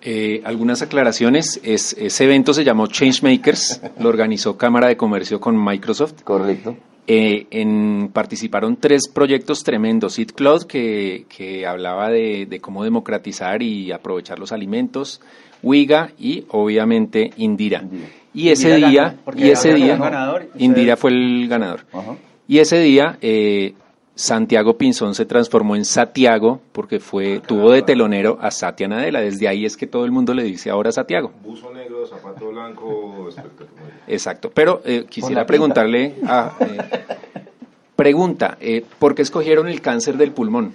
Eh, 0.00 0.42
algunas 0.44 0.82
aclaraciones. 0.82 1.60
Es, 1.62 1.94
ese 1.98 2.24
evento 2.24 2.52
se 2.52 2.64
llamó 2.64 2.86
Changemakers, 2.86 3.80
lo 3.98 4.08
organizó 4.08 4.56
Cámara 4.56 4.88
de 4.88 4.96
Comercio 4.96 5.40
con 5.40 5.62
Microsoft. 5.62 6.22
Correcto. 6.22 6.76
Eh, 7.06 7.46
en, 7.50 8.10
participaron 8.12 8.76
tres 8.76 9.08
proyectos 9.08 9.62
tremendos. 9.62 10.18
Eat 10.18 10.32
Cloud, 10.32 10.64
que, 10.64 11.26
que 11.28 11.66
hablaba 11.66 12.08
de, 12.08 12.46
de, 12.46 12.60
cómo 12.60 12.82
democratizar 12.82 13.62
y 13.62 13.92
aprovechar 13.92 14.38
los 14.38 14.52
alimentos. 14.52 15.20
Wiga 15.62 16.12
y 16.18 16.44
obviamente 16.48 17.30
Indira. 17.36 17.82
Indira. 17.82 18.08
Y 18.34 18.48
ese 18.48 18.70
Indira 18.70 18.88
día, 18.88 19.16
ganó, 19.24 19.40
y 19.40 19.50
ese 19.50 19.74
día, 19.74 19.96
ganador, 19.96 20.48
Indira 20.56 20.96
fue 20.96 21.12
el 21.12 21.46
ganador. 21.48 21.84
Uh 21.92 21.98
-huh. 21.98 22.16
Y 22.48 22.58
ese 22.58 22.78
día, 22.80 23.16
eh, 23.22 23.74
Santiago 24.16 24.78
Pinzón 24.78 25.14
se 25.14 25.26
transformó 25.26 25.74
en 25.74 25.84
Satiago 25.84 26.60
porque 26.72 27.00
fue, 27.00 27.40
ah, 27.42 27.46
tuvo 27.46 27.72
de 27.72 27.82
telonero 27.82 28.38
a 28.40 28.50
Satya 28.50 28.86
Nadella. 28.86 29.20
Desde 29.20 29.48
ahí 29.48 29.64
es 29.64 29.76
que 29.76 29.86
todo 29.86 30.04
el 30.04 30.12
mundo 30.12 30.34
le 30.34 30.44
dice 30.44 30.70
ahora 30.70 30.92
Satiago. 30.92 31.32
Buzo 31.42 31.72
negro, 31.72 32.06
zapato 32.06 32.48
blanco, 32.50 33.28
espectacular. 33.28 34.02
Exacto. 34.06 34.50
Pero 34.54 34.82
eh, 34.84 35.06
quisiera 35.08 35.44
preguntarle 35.46 36.14
a. 36.26 36.52
Eh, 36.60 36.78
pregunta, 37.96 38.56
eh, 38.60 38.84
¿por 38.98 39.14
qué 39.14 39.22
escogieron 39.22 39.68
el 39.68 39.80
cáncer 39.80 40.16
del 40.16 40.32
pulmón? 40.32 40.74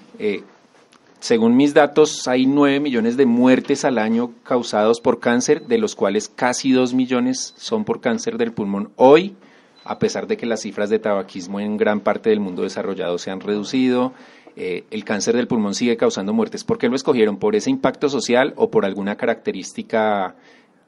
Según 1.19 1.57
mis 1.57 1.73
datos, 1.73 2.29
hay 2.29 2.45
9 2.45 2.79
millones 2.79 3.17
de 3.17 3.25
muertes 3.25 3.83
al 3.83 3.97
año 3.97 4.31
causados 4.43 5.01
por 5.01 5.19
cáncer, 5.19 5.67
de 5.67 5.77
los 5.77 5.93
cuales 5.93 6.29
casi 6.29 6.71
2 6.71 6.93
millones 6.93 7.53
son 7.57 7.83
por 7.83 7.99
cáncer 7.99 8.37
del 8.37 8.53
pulmón. 8.53 8.91
Hoy, 8.95 9.35
a 9.83 9.99
pesar 9.99 10.27
de 10.27 10.37
que 10.37 10.45
las 10.45 10.61
cifras 10.61 10.89
de 10.89 10.97
tabaquismo 10.97 11.59
en 11.59 11.75
gran 11.75 11.99
parte 11.99 12.29
del 12.29 12.39
mundo 12.39 12.63
desarrollado 12.63 13.17
se 13.17 13.31
han 13.31 13.41
reducido, 13.41 14.13
eh, 14.55 14.85
el 14.91 15.03
cáncer 15.03 15.35
del 15.35 15.47
pulmón 15.47 15.75
sigue 15.75 15.97
causando 15.97 16.33
muertes. 16.33 16.63
¿Por 16.63 16.77
qué 16.77 16.87
lo 16.87 16.95
escogieron? 16.95 17.37
¿Por 17.37 17.55
ese 17.55 17.69
impacto 17.69 18.07
social 18.07 18.53
o 18.55 18.71
por 18.71 18.85
alguna 18.85 19.17
característica 19.17 20.35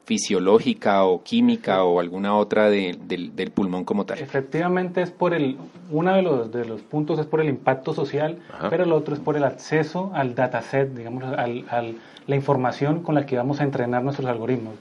fisiológica 0.04 1.04
o 1.04 1.22
química 1.22 1.84
o 1.84 2.00
alguna 2.00 2.36
otra 2.36 2.68
de, 2.68 2.98
de, 3.04 3.30
del 3.34 3.50
pulmón 3.50 3.84
como 3.84 4.04
tal. 4.04 4.18
Efectivamente 4.18 5.00
es 5.02 5.10
por 5.10 5.32
el, 5.32 5.56
uno 5.90 6.14
de 6.14 6.22
los, 6.22 6.52
de 6.52 6.64
los 6.64 6.82
puntos 6.82 7.18
es 7.18 7.26
por 7.26 7.40
el 7.40 7.48
impacto 7.48 7.94
social, 7.94 8.38
Ajá. 8.52 8.68
pero 8.68 8.84
el 8.84 8.92
otro 8.92 9.14
es 9.14 9.20
por 9.20 9.36
el 9.36 9.44
acceso 9.44 10.10
al 10.14 10.34
dataset, 10.34 10.92
digamos, 10.92 11.24
al, 11.24 11.64
al, 11.70 11.96
la 12.26 12.36
información 12.36 13.02
con 13.02 13.14
la 13.14 13.26
que 13.26 13.36
vamos 13.36 13.60
a 13.60 13.64
entrenar 13.64 14.02
nuestros 14.02 14.28
algoritmos. 14.28 14.74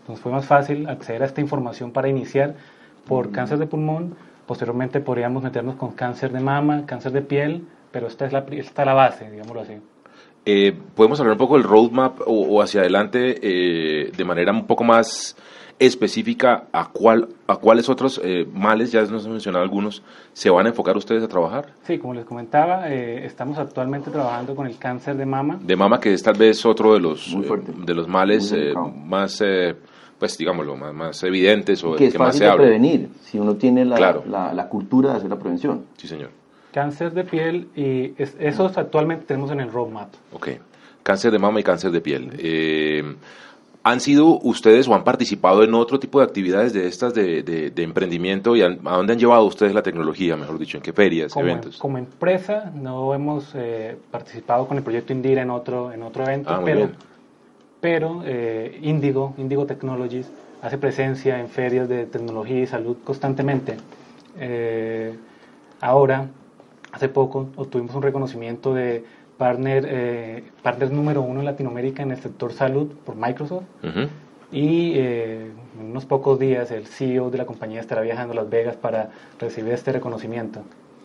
Entonces 0.00 0.22
fue 0.22 0.32
más 0.32 0.46
fácil 0.46 0.88
acceder 0.88 1.22
a 1.22 1.26
esta 1.26 1.40
información 1.40 1.92
para 1.92 2.08
iniciar 2.08 2.54
por 3.06 3.28
mm. 3.28 3.32
cáncer 3.32 3.58
de 3.58 3.66
pulmón, 3.66 4.16
posteriormente 4.46 5.00
podríamos 5.00 5.42
meternos 5.42 5.76
con 5.76 5.92
cáncer 5.92 6.32
de 6.32 6.40
mama, 6.40 6.86
cáncer 6.86 7.12
de 7.12 7.22
piel, 7.22 7.66
pero 7.90 8.06
esta 8.06 8.26
es 8.26 8.32
la, 8.32 8.44
esta 8.50 8.82
es 8.82 8.86
la 8.86 8.94
base, 8.94 9.30
digámoslo 9.30 9.60
así. 9.60 9.74
Eh, 10.44 10.76
podemos 10.96 11.20
hablar 11.20 11.34
un 11.34 11.38
poco 11.38 11.54
del 11.54 11.62
roadmap 11.64 12.20
o, 12.26 12.32
o 12.56 12.62
hacia 12.62 12.80
adelante 12.80 13.38
eh, 13.42 14.10
de 14.16 14.24
manera 14.24 14.52
un 14.52 14.66
poco 14.66 14.82
más 14.84 15.36
específica 15.78 16.64
a 16.72 16.90
cuál 16.90 17.28
a 17.46 17.56
cuáles 17.56 17.88
otros 17.88 18.20
eh, 18.22 18.46
males 18.52 18.92
ya 18.92 19.02
nos 19.02 19.24
han 19.24 19.32
mencionado 19.32 19.64
algunos 19.64 20.02
se 20.32 20.50
van 20.50 20.66
a 20.66 20.68
enfocar 20.70 20.96
ustedes 20.96 21.22
a 21.22 21.28
trabajar. 21.28 21.72
Sí 21.84 21.98
como 21.98 22.14
les 22.14 22.24
comentaba 22.24 22.88
eh, 22.90 23.24
estamos 23.24 23.58
actualmente 23.58 24.10
trabajando 24.10 24.54
con 24.54 24.66
el 24.66 24.78
cáncer 24.78 25.16
de 25.16 25.26
mama. 25.26 25.58
De 25.60 25.76
mama 25.76 25.98
que 26.00 26.12
es 26.12 26.22
tal 26.22 26.36
vez 26.36 26.64
otro 26.66 26.94
de 26.94 27.00
los 27.00 27.36
de 27.84 27.94
los 27.94 28.08
males 28.08 28.52
eh, 28.52 28.74
más 29.04 29.42
pues 30.18 30.38
digámoslo 30.38 30.76
más, 30.76 30.94
más 30.94 31.22
evidentes 31.24 31.82
o 31.82 31.94
que, 31.96 32.06
es 32.06 32.12
que 32.12 32.18
fácil 32.18 32.26
más 32.26 32.36
se 32.36 32.44
de 32.44 32.50
habla. 32.50 32.62
prevenir 32.64 33.08
si 33.22 33.38
uno 33.38 33.54
tiene 33.56 33.84
la, 33.84 33.96
claro. 33.96 34.22
la, 34.28 34.52
la 34.52 34.68
cultura 34.68 35.10
de 35.12 35.16
hacer 35.16 35.30
la 35.30 35.38
prevención. 35.38 35.86
Sí 35.96 36.06
señor 36.06 36.30
Cáncer 36.72 37.12
de 37.12 37.24
piel 37.24 37.68
y 37.76 38.14
es, 38.20 38.34
esos 38.40 38.76
actualmente 38.78 39.26
tenemos 39.26 39.50
en 39.50 39.60
el 39.60 39.70
roadmap. 39.70 40.08
Ok, 40.32 40.48
cáncer 41.02 41.30
de 41.30 41.38
mama 41.38 41.60
y 41.60 41.62
cáncer 41.62 41.90
de 41.90 42.00
piel. 42.00 42.32
Eh, 42.38 43.14
¿Han 43.84 44.00
sido 44.00 44.38
ustedes 44.38 44.86
o 44.86 44.94
han 44.94 45.02
participado 45.02 45.64
en 45.64 45.74
otro 45.74 45.98
tipo 45.98 46.20
de 46.20 46.24
actividades 46.24 46.72
de 46.72 46.86
estas 46.86 47.14
de, 47.14 47.42
de, 47.42 47.70
de 47.70 47.82
emprendimiento 47.82 48.54
y 48.54 48.62
han, 48.62 48.78
a 48.84 48.96
dónde 48.96 49.12
han 49.14 49.18
llevado 49.18 49.44
ustedes 49.44 49.74
la 49.74 49.82
tecnología, 49.82 50.36
mejor 50.36 50.56
dicho, 50.56 50.76
en 50.76 50.84
qué 50.84 50.92
ferias, 50.92 51.32
como, 51.32 51.46
eventos? 51.46 51.78
Como 51.78 51.98
empresa 51.98 52.70
no 52.72 53.12
hemos 53.12 53.52
eh, 53.56 53.96
participado 54.10 54.68
con 54.68 54.76
el 54.76 54.84
proyecto 54.84 55.12
Indira 55.12 55.42
en 55.42 55.50
otro, 55.50 55.90
en 55.90 56.04
otro 56.04 56.22
evento, 56.22 56.50
ah, 56.50 56.62
pero, 56.64 56.90
pero 57.80 58.22
eh, 58.24 58.78
Indigo, 58.82 59.34
Indigo 59.36 59.66
Technologies 59.66 60.30
hace 60.62 60.78
presencia 60.78 61.40
en 61.40 61.48
ferias 61.48 61.88
de 61.88 62.06
tecnología 62.06 62.60
y 62.60 62.66
salud 62.68 62.98
constantemente. 63.02 63.76
Eh, 64.38 65.12
ahora 65.80 66.28
Hace 66.92 67.08
poco 67.08 67.48
obtuvimos 67.56 67.94
un 67.94 68.02
reconocimiento 68.02 68.74
de 68.74 69.04
partner, 69.38 69.86
eh, 69.88 70.44
partner 70.62 70.92
número 70.92 71.22
uno 71.22 71.40
en 71.40 71.46
Latinoamérica 71.46 72.02
en 72.02 72.12
el 72.12 72.18
sector 72.18 72.52
salud 72.52 72.88
por 73.04 73.16
Microsoft. 73.16 73.64
Uh 73.82 73.86
-huh. 73.86 74.08
Y 74.52 74.92
eh, 74.96 75.50
en 75.80 75.90
unos 75.90 76.04
pocos 76.04 76.38
días 76.38 76.70
el 76.70 76.86
CEO 76.86 77.30
de 77.30 77.38
la 77.38 77.46
compañía 77.46 77.80
estará 77.80 78.02
viajando 78.02 78.32
a 78.32 78.36
Las 78.36 78.50
Vegas 78.50 78.76
para 78.76 79.10
recibir 79.40 79.72
este 79.72 79.92
reconocimiento. 79.92 80.60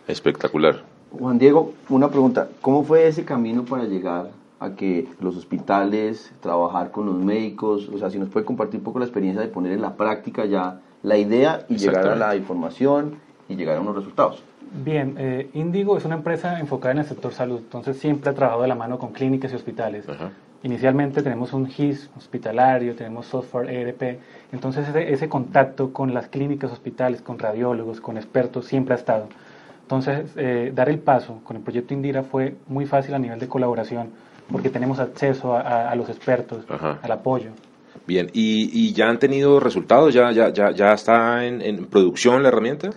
Espectacular. 0.06 0.82
Juan 1.10 1.38
Diego, 1.38 1.72
una 1.88 2.10
pregunta. 2.10 2.48
¿Cómo 2.60 2.84
fue 2.84 3.08
ese 3.08 3.24
camino 3.24 3.64
para 3.64 3.84
llegar 3.84 4.30
a 4.60 4.74
que 4.74 5.06
los 5.20 5.36
hospitales, 5.36 6.32
trabajar 6.40 6.90
con 6.90 7.06
los 7.06 7.16
médicos, 7.16 7.88
o 7.88 7.98
sea, 7.98 8.10
si 8.10 8.18
nos 8.18 8.28
puede 8.28 8.44
compartir 8.44 8.80
un 8.80 8.84
poco 8.84 8.98
la 8.98 9.04
experiencia 9.06 9.40
de 9.40 9.48
poner 9.48 9.72
en 9.72 9.80
la 9.80 9.94
práctica 9.94 10.44
ya 10.44 10.80
la 11.02 11.16
idea 11.16 11.64
y 11.68 11.76
llegar 11.76 12.08
a 12.08 12.16
la 12.16 12.36
información 12.36 13.16
y 13.48 13.56
llegar 13.56 13.76
a 13.76 13.80
unos 13.80 13.96
resultados? 13.96 14.42
Bien, 14.72 15.14
eh, 15.18 15.48
Indigo 15.54 15.96
es 15.96 16.04
una 16.04 16.16
empresa 16.16 16.60
enfocada 16.60 16.92
en 16.92 16.98
el 16.98 17.04
sector 17.06 17.32
salud, 17.32 17.58
entonces 17.58 17.98
siempre 17.98 18.30
ha 18.30 18.34
trabajado 18.34 18.62
de 18.62 18.68
la 18.68 18.74
mano 18.74 18.98
con 18.98 19.12
clínicas 19.12 19.52
y 19.52 19.56
hospitales. 19.56 20.04
Inicialmente 20.62 21.22
tenemos 21.22 21.52
un 21.52 21.66
GIS 21.66 22.10
hospitalario, 22.16 22.94
tenemos 22.94 23.26
software 23.26 23.70
ERP, 23.70 24.18
entonces 24.52 24.86
ese, 24.94 25.28
contacto 25.28 25.92
con 25.92 26.12
las 26.12 26.28
clínicas, 26.28 26.72
hospitales, 26.72 27.22
con 27.22 27.38
radiólogos, 27.38 28.00
con 28.00 28.16
expertos 28.16 28.66
siempre 28.66 28.94
ha 28.94 28.98
estado. 28.98 29.28
Entonces, 29.82 30.32
eh, 30.36 30.72
dar 30.74 30.90
el 30.90 30.98
paso 30.98 31.40
con 31.44 31.56
el 31.56 31.62
proyecto 31.62 31.94
Indira 31.94 32.22
fue 32.22 32.56
muy 32.66 32.84
fácil 32.84 33.14
a 33.14 33.18
nivel 33.18 33.38
de 33.38 33.48
colaboración, 33.48 34.10
porque 34.52 34.68
tenemos 34.68 34.98
acceso 34.98 35.56
a, 35.56 35.94
los 35.94 36.08
expertos, 36.08 36.64
al 36.68 37.12
apoyo. 37.12 37.50
Bien, 38.06 38.28
¿Y, 38.32 38.92
ya 38.92 39.08
han 39.08 39.18
tenido 39.18 39.60
resultados? 39.60 40.12
¿Ya, 40.12 40.30
ya, 40.32 40.52
ya, 40.52 40.72
ya 40.72 40.92
está 40.92 41.46
en 41.46 41.86
producción 41.86 42.42
la 42.42 42.48
herramienta? 42.48 42.90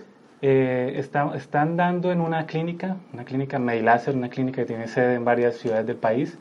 Eh, 0.44 0.98
están 0.98 1.76
dando 1.76 2.10
en 2.10 2.20
una 2.20 2.46
clínica, 2.46 2.96
una 3.12 3.24
clínica 3.24 3.60
Mediláser, 3.60 4.16
una 4.16 4.28
clínica 4.28 4.62
que 4.62 4.66
tiene 4.66 4.88
sede 4.88 5.14
en 5.14 5.24
varias 5.24 5.56
ciudades 5.58 5.86
del 5.86 5.94
país. 5.96 6.36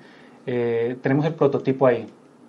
Eh, 0.47 0.97
tenemos 1.03 1.23
el 1.27 1.35
prototipo 1.35 1.85
ahí. 1.85 2.07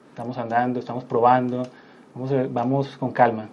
Estamos 0.09 0.39
andando, 0.39 0.81
estamos 0.81 1.05
probando, 1.05 1.69
vamos, 2.15 2.33
vamos 2.51 2.97
con 2.97 3.13
calma. 3.13 3.49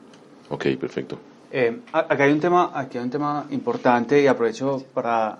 Ok, 0.49 0.67
perfecto. 0.79 1.19
Eh, 1.51 1.81
acá, 1.91 2.23
hay 2.23 2.31
un 2.31 2.39
tema, 2.39 2.71
aquí 2.73 2.97
hay 2.97 3.03
un 3.03 3.09
tema 3.09 3.45
importante 3.49 4.21
y 4.21 4.27
aprovecho 4.27 4.81
para 4.93 5.39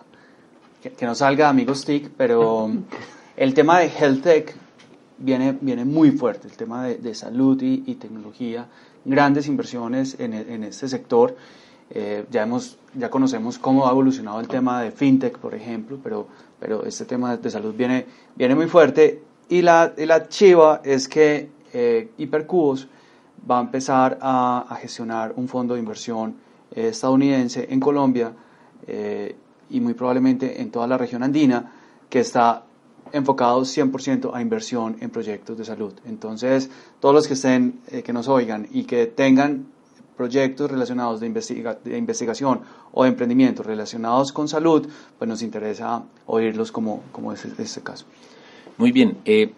que, 0.81 1.05
no 1.05 1.15
salga 1.15 1.47
amigos 1.47 1.85
TIC, 1.85 2.09
pero 2.17 2.69
el 3.37 3.53
tema 3.53 3.79
de 3.79 3.85
Health 3.85 4.21
Tech 4.21 4.55
viene, 5.17 5.57
viene 5.61 5.85
muy 5.85 6.11
fuerte, 6.11 6.49
el 6.49 6.57
tema 6.57 6.87
de, 6.87 7.15
salud 7.15 7.61
y, 7.61 7.95
tecnología, 7.95 8.67
grandes 9.05 9.47
inversiones 9.47 10.19
en, 10.19 10.33
en 10.33 10.65
este 10.65 10.89
sector. 10.89 11.37
Eh, 11.91 12.25
ya, 12.29 12.43
hemos, 12.43 12.77
ya 12.93 13.09
conocemos 13.09 13.57
cómo 13.57 13.87
ha 13.87 13.91
evolucionado 13.91 14.39
el 14.39 14.47
tema 14.47 14.81
de 14.81 14.91
fintech, 14.91 15.37
por 15.37 15.55
ejemplo, 15.55 15.99
pero, 16.03 16.27
pero 16.59 16.85
este 16.85 17.05
tema 17.05 17.35
de 17.37 17.49
salud 17.49 17.73
viene, 17.75 18.05
viene 18.35 18.55
muy 18.55 18.67
fuerte. 18.67 19.23
Y 19.49 19.63
la, 19.63 19.93
la 19.97 20.27
chiva 20.27 20.81
es 20.83 21.07
que 21.07 21.49
eh, 21.73 22.11
Hipercubos 22.17 22.87
va 23.49 23.59
a 23.59 23.61
empezar 23.61 24.17
a, 24.21 24.77
gestionar 24.81 25.33
un 25.35 25.47
fondo 25.47 25.73
de 25.73 25.79
inversión 25.79 26.35
eh, 26.71 26.89
estadounidense 26.89 27.67
en 27.69 27.79
Colombia 27.79 28.33
eh, 28.87 29.35
y 29.69 29.79
muy 29.79 29.93
probablemente 29.93 30.61
en 30.61 30.71
toda 30.71 30.87
la 30.87 30.97
región 30.97 31.23
andina, 31.23 31.71
que 32.09 32.19
está 32.19 32.63
enfocado 33.11 33.61
100% 33.61 34.31
a 34.33 34.41
inversión 34.41 34.97
en 34.99 35.09
proyectos 35.09 35.57
de 35.57 35.65
salud. 35.65 35.93
Entonces, 36.05 36.69
todos 36.99 37.13
los 37.15 37.27
que 37.27 37.33
estén, 37.33 37.81
que 38.03 38.13
nos 38.13 38.27
oigan 38.27 38.67
y 38.71 38.83
que 38.83 39.07
tengan 39.07 39.67
proyectos 40.19 40.69
relacionados 40.69 41.21
de, 41.21 41.27
investigación 41.97 42.59
o 42.91 43.03
de 43.03 43.09
emprendimiento 43.09 43.63
relacionados 43.63 44.33
con 44.33 44.49
salud, 44.49 44.85
pues 45.17 45.29
nos 45.29 45.41
interesa 45.41 46.03
oírlos 46.25 46.73
como, 46.73 47.03
como 47.13 47.31
es 47.31 47.45
este 47.45 47.81
caso. 47.81 48.03
Muy 48.77 48.91
bien. 48.91 49.19
Eh, 49.23 49.53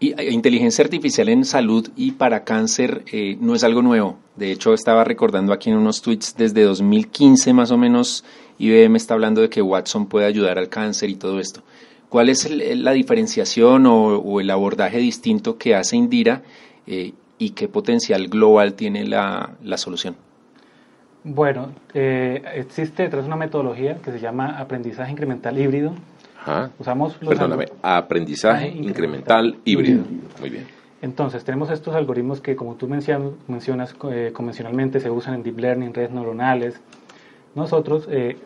eh, 0.00 0.32
inteligencia 0.32 0.82
artificial 0.82 1.28
en 1.28 1.44
salud 1.44 1.88
y 1.94 2.10
para 2.10 2.42
cáncer 2.42 3.04
eh, 3.12 3.36
no 3.40 3.54
es 3.54 3.62
algo 3.62 3.82
nuevo. 3.82 4.18
De 4.34 4.50
hecho, 4.50 4.74
estaba 4.74 5.04
recordando 5.04 5.52
aquí 5.52 5.70
en 5.70 5.76
unos 5.76 6.02
tweets 6.02 6.34
desde 6.36 6.64
2015 6.64 7.52
más 7.52 7.70
o 7.70 7.78
menos, 7.78 8.24
IBM 8.58 8.96
está 8.96 9.14
hablando 9.14 9.42
de 9.42 9.48
que 9.48 9.62
Watson 9.62 10.06
puede 10.06 10.26
ayudar 10.26 10.58
al 10.58 10.68
cáncer 10.68 11.08
y 11.08 11.14
todo 11.14 11.38
esto. 11.38 11.62
¿Cuál 12.08 12.30
es 12.30 12.50
la 12.50 12.90
diferenciación 12.90 13.86
o, 13.86 14.40
el 14.40 14.50
abordaje 14.50 14.98
distinto 14.98 15.56
que 15.56 15.76
hace 15.76 15.94
Indira 15.94 16.42
y 17.38 17.50
qué 17.50 17.68
potencial 17.68 18.28
global 18.28 18.74
tiene 18.74 19.04
la, 19.04 19.56
la 19.62 19.76
solución? 19.76 20.16
Bueno, 21.24 21.72
eh, 21.94 22.42
existe 22.54 23.04
detrás 23.04 23.24
una 23.24 23.36
metodología 23.36 23.96
que 23.96 24.12
se 24.12 24.20
llama 24.20 24.58
aprendizaje 24.58 25.10
incremental 25.10 25.58
híbrido. 25.58 25.94
Ajá. 26.38 26.70
Usamos 26.78 27.14
Perdóname, 27.14 27.64
aprendizaje 27.82 28.68
incremental, 28.68 29.56
híbrido. 29.64 30.04
Muy 30.38 30.50
bien. 30.50 30.66
Entonces, 31.00 31.42
tenemos 31.44 31.70
estos 31.70 31.94
algoritmos 31.94 32.42
que, 32.42 32.54
como 32.56 32.74
tú 32.74 32.88
mencionas, 32.88 33.94
eh, 34.10 34.32
convencionalmente 34.34 35.00
se 35.00 35.10
usan 35.10 35.34
en 35.34 35.42
deep 35.42 35.58
learning, 35.58 35.94
redes 35.94 36.10
neuronales. 36.10 36.80
Nosotros 37.54 38.06
eh, 38.10 38.36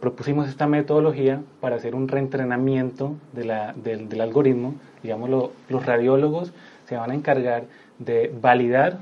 propusimos 0.00 0.48
esta 0.48 0.66
metodología 0.66 1.42
para 1.60 1.76
hacer 1.76 1.94
un 1.94 2.08
reentrenamiento 2.08 3.14
de 3.32 3.44
la, 3.44 3.72
del, 3.72 4.08
del 4.08 4.20
algoritmo. 4.20 4.74
Digamos, 5.02 5.50
los 5.68 5.86
radiólogos 5.86 6.52
se 6.86 6.96
van 6.96 7.10
a 7.10 7.14
encargar 7.14 7.64
de 7.98 8.32
validar, 8.40 9.00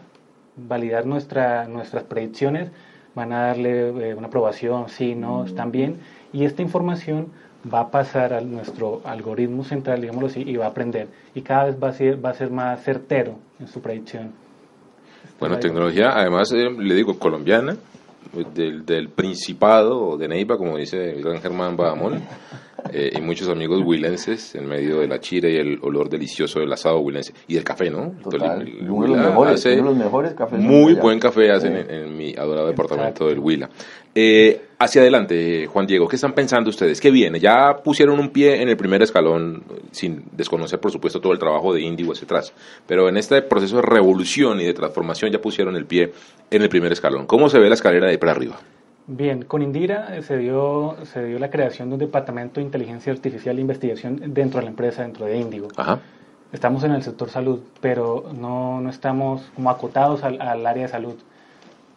validar 0.56 1.06
nuestra, 1.06 1.66
nuestras 1.66 2.04
predicciones, 2.04 2.70
van 3.14 3.32
a 3.32 3.46
darle 3.46 3.88
eh, 3.88 4.14
una 4.14 4.26
aprobación, 4.28 4.88
sí, 4.88 5.14
no, 5.14 5.44
están 5.44 5.70
bien, 5.70 5.98
y 6.32 6.44
esta 6.44 6.62
información 6.62 7.28
va 7.72 7.80
a 7.80 7.90
pasar 7.90 8.34
a 8.34 8.40
nuestro 8.40 9.00
algoritmo 9.04 9.64
central, 9.64 10.00
digámoslo 10.00 10.28
así, 10.28 10.42
y 10.42 10.56
va 10.56 10.66
a 10.66 10.68
aprender, 10.68 11.08
y 11.34 11.42
cada 11.42 11.64
vez 11.64 11.76
va 11.82 11.88
a 11.88 11.92
ser, 11.92 12.24
va 12.24 12.30
a 12.30 12.34
ser 12.34 12.50
más 12.50 12.82
certero 12.82 13.36
en 13.60 13.68
su 13.68 13.80
predicción. 13.80 14.32
Bueno, 15.40 15.58
tecnología, 15.58 16.10
además, 16.14 16.52
eh, 16.52 16.70
le 16.70 16.94
digo, 16.94 17.18
colombiana, 17.18 17.76
del, 18.54 18.84
del 18.84 19.08
Principado 19.10 20.16
de 20.16 20.28
Neiva, 20.28 20.56
como 20.56 20.76
dice 20.76 21.10
el 21.10 21.22
gran 21.22 21.40
Germán 21.40 21.76
Badamón. 21.76 22.22
Eh, 22.92 23.12
y 23.16 23.20
muchos 23.20 23.48
amigos 23.48 23.80
huilenses 23.82 24.54
en 24.54 24.66
medio 24.66 25.00
de 25.00 25.08
la 25.08 25.18
chira 25.18 25.48
y 25.48 25.56
el 25.56 25.78
olor 25.82 26.10
delicioso 26.10 26.60
del 26.60 26.72
asado 26.72 27.00
huilense 27.00 27.32
y 27.48 27.54
del 27.54 27.64
café, 27.64 27.90
¿no? 27.90 28.12
Total, 28.22 28.68
uno, 28.88 29.02
de 29.02 29.08
los 29.08 29.18
mejores, 29.18 29.64
uno 29.64 29.74
de 29.74 29.82
los 29.82 29.96
mejores 29.96 30.34
cafés. 30.34 30.58
Muy 30.60 30.94
buen 30.94 31.18
café 31.18 31.50
hacen 31.50 31.76
en, 31.76 32.16
mi 32.16 32.34
adorado 32.36 32.66
departamento 32.66 33.26
del 33.26 33.38
Huila. 33.38 33.70
Eh, 34.14 34.66
hacia 34.78 35.00
adelante, 35.00 35.66
Juan 35.66 35.86
Diego, 35.86 36.06
¿qué 36.06 36.16
están 36.16 36.34
pensando 36.34 36.70
ustedes? 36.70 37.00
¿Qué 37.00 37.10
viene? 37.10 37.40
Ya 37.40 37.74
pusieron 37.82 38.20
un 38.20 38.28
pie 38.28 38.60
en 38.60 38.68
el 38.68 38.76
primer 38.76 39.02
escalón, 39.02 39.64
sin 39.90 40.24
desconocer, 40.32 40.78
por 40.78 40.92
supuesto, 40.92 41.20
todo 41.20 41.32
el 41.32 41.38
trabajo 41.38 41.72
de 41.72 41.80
Indigo 41.80 42.12
hacia 42.12 42.26
atrás, 42.26 42.52
pero 42.86 43.08
en 43.08 43.16
este 43.16 43.40
proceso 43.42 43.76
de 43.76 43.82
revolución 43.82 44.60
y 44.60 44.64
de 44.64 44.74
transformación 44.74 45.32
ya 45.32 45.40
pusieron 45.40 45.74
el 45.74 45.86
pie 45.86 46.12
en 46.50 46.62
el 46.62 46.68
primer 46.68 46.92
escalón. 46.92 47.26
¿Cómo 47.26 47.48
se 47.48 47.58
ve 47.58 47.68
la 47.68 47.74
escalera 47.74 48.06
de 48.06 48.12
ahí 48.12 48.18
para 48.18 48.32
arriba? 48.32 48.60
Bien, 49.06 49.44
con 49.44 49.60
Indira 49.60 50.22
se 50.22 50.38
dio, 50.38 50.96
se 51.04 51.22
dio 51.24 51.38
la 51.38 51.50
creación 51.50 51.90
de 51.90 51.94
un 51.94 52.00
departamento 52.00 52.60
de 52.60 52.66
inteligencia 52.66 53.12
artificial 53.12 53.58
e 53.58 53.60
investigación 53.60 54.32
dentro 54.32 54.60
de 54.60 54.64
la 54.64 54.70
empresa, 54.70 55.02
dentro 55.02 55.26
de 55.26 55.36
Indigo. 55.36 55.68
Estamos 56.52 56.84
en 56.84 56.92
el 56.92 57.02
sector 57.02 57.28
salud, 57.28 57.60
pero 57.82 58.30
no, 58.34 58.80
no 58.80 58.88
estamos 58.88 59.42
como 59.54 59.68
acotados 59.68 60.24
al, 60.24 60.40
área 60.40 60.84
de 60.84 60.88
salud. 60.88 61.16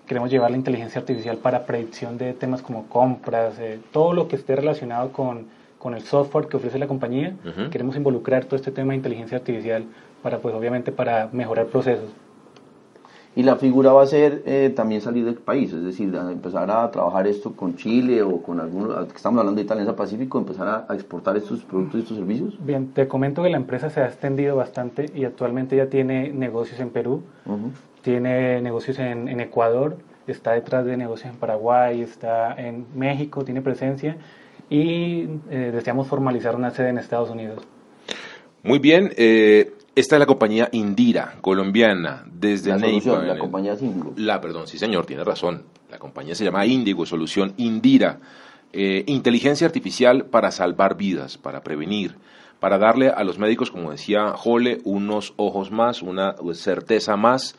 Queremos 0.05 0.29
llevar 0.29 0.51
la 0.51 0.57
inteligencia 0.57 0.99
artificial 0.99 1.37
para 1.37 1.65
predicción 1.65 2.17
de 2.17 2.33
temas 2.33 2.61
como 2.61 2.87
compras, 2.87 3.57
eh, 3.59 3.79
todo 3.93 4.13
lo 4.13 4.27
que 4.27 4.35
esté 4.35 4.55
relacionado 4.57 5.13
con, 5.13 5.45
con, 5.79 5.93
el 5.93 6.01
software 6.01 6.47
que 6.47 6.57
ofrece 6.57 6.77
la 6.77 6.87
compañía. 6.87 7.35
Queremos 7.71 7.95
involucrar 7.95 8.45
todo 8.45 8.57
este 8.57 8.71
tema 8.71 8.91
de 8.91 8.97
inteligencia 8.97 9.37
artificial 9.37 9.85
para, 10.23 10.39
pues 10.39 10.53
obviamente, 10.55 10.91
para 10.91 11.29
mejorar 11.31 11.67
procesos. 11.67 12.09
Y 13.37 13.43
la 13.43 13.55
figura 13.55 13.93
va 13.93 14.01
a 14.01 14.07
ser 14.07 14.41
eh, 14.47 14.73
también 14.75 14.99
salir 14.99 15.23
del 15.23 15.35
país, 15.35 15.71
es 15.71 15.83
decir, 15.83 16.11
empezar 16.15 16.71
a 16.71 16.89
trabajar 16.89 17.27
esto 17.27 17.55
con 17.55 17.75
Chile 17.75 18.23
o 18.23 18.41
con 18.41 18.59
algunos, 18.59 19.07
estamos 19.15 19.37
hablando 19.37 19.59
de 19.59 19.61
Italia 19.63 19.95
Pacífico, 19.95 20.39
empezar 20.39 20.87
a, 20.89 20.95
exportar 20.95 21.37
estos 21.37 21.63
productos 21.63 21.99
y 21.99 22.01
estos 22.01 22.17
servicios. 22.17 22.55
Bien, 22.65 22.87
te 22.93 23.07
comento 23.07 23.43
que 23.43 23.51
la 23.51 23.57
empresa 23.57 23.91
se 23.91 24.01
ha 24.01 24.07
extendido 24.07 24.55
bastante 24.55 25.05
y 25.13 25.23
actualmente 25.23 25.75
ya 25.75 25.85
tiene 25.85 26.33
negocios 26.33 26.79
en 26.79 26.89
Perú, 26.89 27.21
tiene 28.01 28.59
negocios 28.59 28.97
en, 28.97 29.39
Ecuador, 29.39 29.97
está 30.25 30.53
detrás 30.53 30.83
de 30.87 30.97
negocios 30.97 31.31
en 31.31 31.39
Paraguay, 31.39 32.01
está 32.01 32.55
en 32.55 32.87
México, 32.95 33.45
tiene 33.45 33.61
presencia 33.61 34.17
y 34.67 35.29
eh, 35.51 35.69
deseamos 35.71 36.07
formalizar 36.07 36.55
una 36.55 36.71
sede 36.71 36.89
en 36.89 36.97
Estados 36.97 37.29
Unidos. 37.29 37.61
Muy 38.63 38.79
bien, 38.79 39.11
eh, 39.15 39.73
esta 39.97 40.15
es 40.15 40.19
la 40.19 40.27
compañía 40.27 40.69
Indira, 40.73 41.33
colombiana, 41.41 42.23
desde 42.31 42.69
la 42.69 42.77
Solución, 42.77 43.27
la 43.27 43.39
compañía 43.39 43.73
es 43.73 43.81
Indigo. 43.81 44.13
La, 44.15 44.39
perdón, 44.39 44.67
sí 44.67 44.77
señor, 44.77 45.07
tiene 45.07 45.23
razón. 45.23 45.63
La 45.89 45.97
compañía 45.97 46.35
se 46.35 46.43
llama 46.45 46.67
Indigo, 46.67 47.07
solución 47.07 47.55
Indira. 47.57 48.19
Eh, 48.73 49.05
inteligencia 49.07 49.65
artificial 49.65 50.25
para 50.25 50.51
salvar 50.51 50.97
vidas, 50.97 51.39
para 51.39 51.61
prevenir, 51.63 52.15
para 52.59 52.77
darle 52.77 53.09
a 53.09 53.23
los 53.23 53.39
médicos, 53.39 53.71
como 53.71 53.89
decía 53.89 54.33
Jole, 54.35 54.81
unos 54.83 55.33
ojos 55.35 55.71
más, 55.71 56.03
una 56.03 56.35
certeza 56.53 57.17
más 57.17 57.55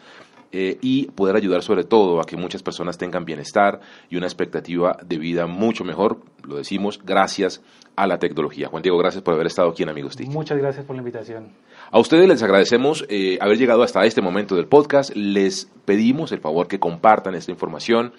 eh, 0.51 0.79
y 0.81 1.07
poder 1.11 1.37
ayudar 1.37 1.63
sobre 1.63 1.85
todo 1.85 2.21
a 2.21 2.25
que 2.25 2.37
muchas 2.37 2.63
personas 2.63 2.97
tengan 2.97 3.25
bienestar 3.25 3.81
y 4.09 4.17
una 4.17 4.27
expectativa 4.27 4.97
de 5.05 5.19
vida 5.19 5.47
mucho 5.47 5.85
mejor, 5.85 6.21
lo 6.43 6.57
decimos, 6.57 7.01
gracias 7.05 7.63
a 7.97 8.07
la 8.07 8.19
tecnología. 8.19 8.69
Juan 8.69 8.83
Diego, 8.83 8.97
gracias 8.97 9.23
por 9.23 9.35
haber 9.35 9.47
estado 9.47 9.71
aquí 9.71 9.83
en 9.83 9.91
Amigos 9.91 10.17
TIC. 10.17 10.29
Muchas 10.29 10.57
gracias 10.59 10.87
por 10.87 10.97
la 10.97 11.01
invitación. 11.01 11.49
A 11.91 11.99
ustedes 11.99 12.29
les 12.29 12.43
agradecemos 12.43 13.05
eh, 13.09 13.39
haber 13.41 13.59
llegado 13.59 13.83
hasta 13.83 14.05
este 14.05 14.23
momento 14.23 14.57
del 14.57 14.67
podcast. 14.67 15.15
Les 15.15 15.71
pedimos 15.85 16.33
el 16.33 16.41
favor 16.41 16.69
que 16.69 16.79
compartan 16.79 17.35
esta 17.35 17.51
información 17.51 18.13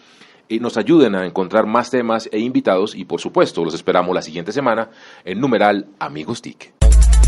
y 0.47 0.59
nos 0.59 0.77
ayuden 0.77 1.15
a 1.15 1.25
encontrar 1.25 1.65
más 1.65 1.89
temas 1.89 2.29
e 2.31 2.39
invitados 2.39 2.95
y 2.95 3.05
por 3.05 3.21
supuesto 3.21 3.63
los 3.63 3.73
esperamos 3.73 4.13
la 4.13 4.21
siguiente 4.21 4.51
semana 4.51 4.89
en 5.23 5.39
numeral 5.39 5.87
Amigos 5.99 6.41
TIC. 6.41 6.78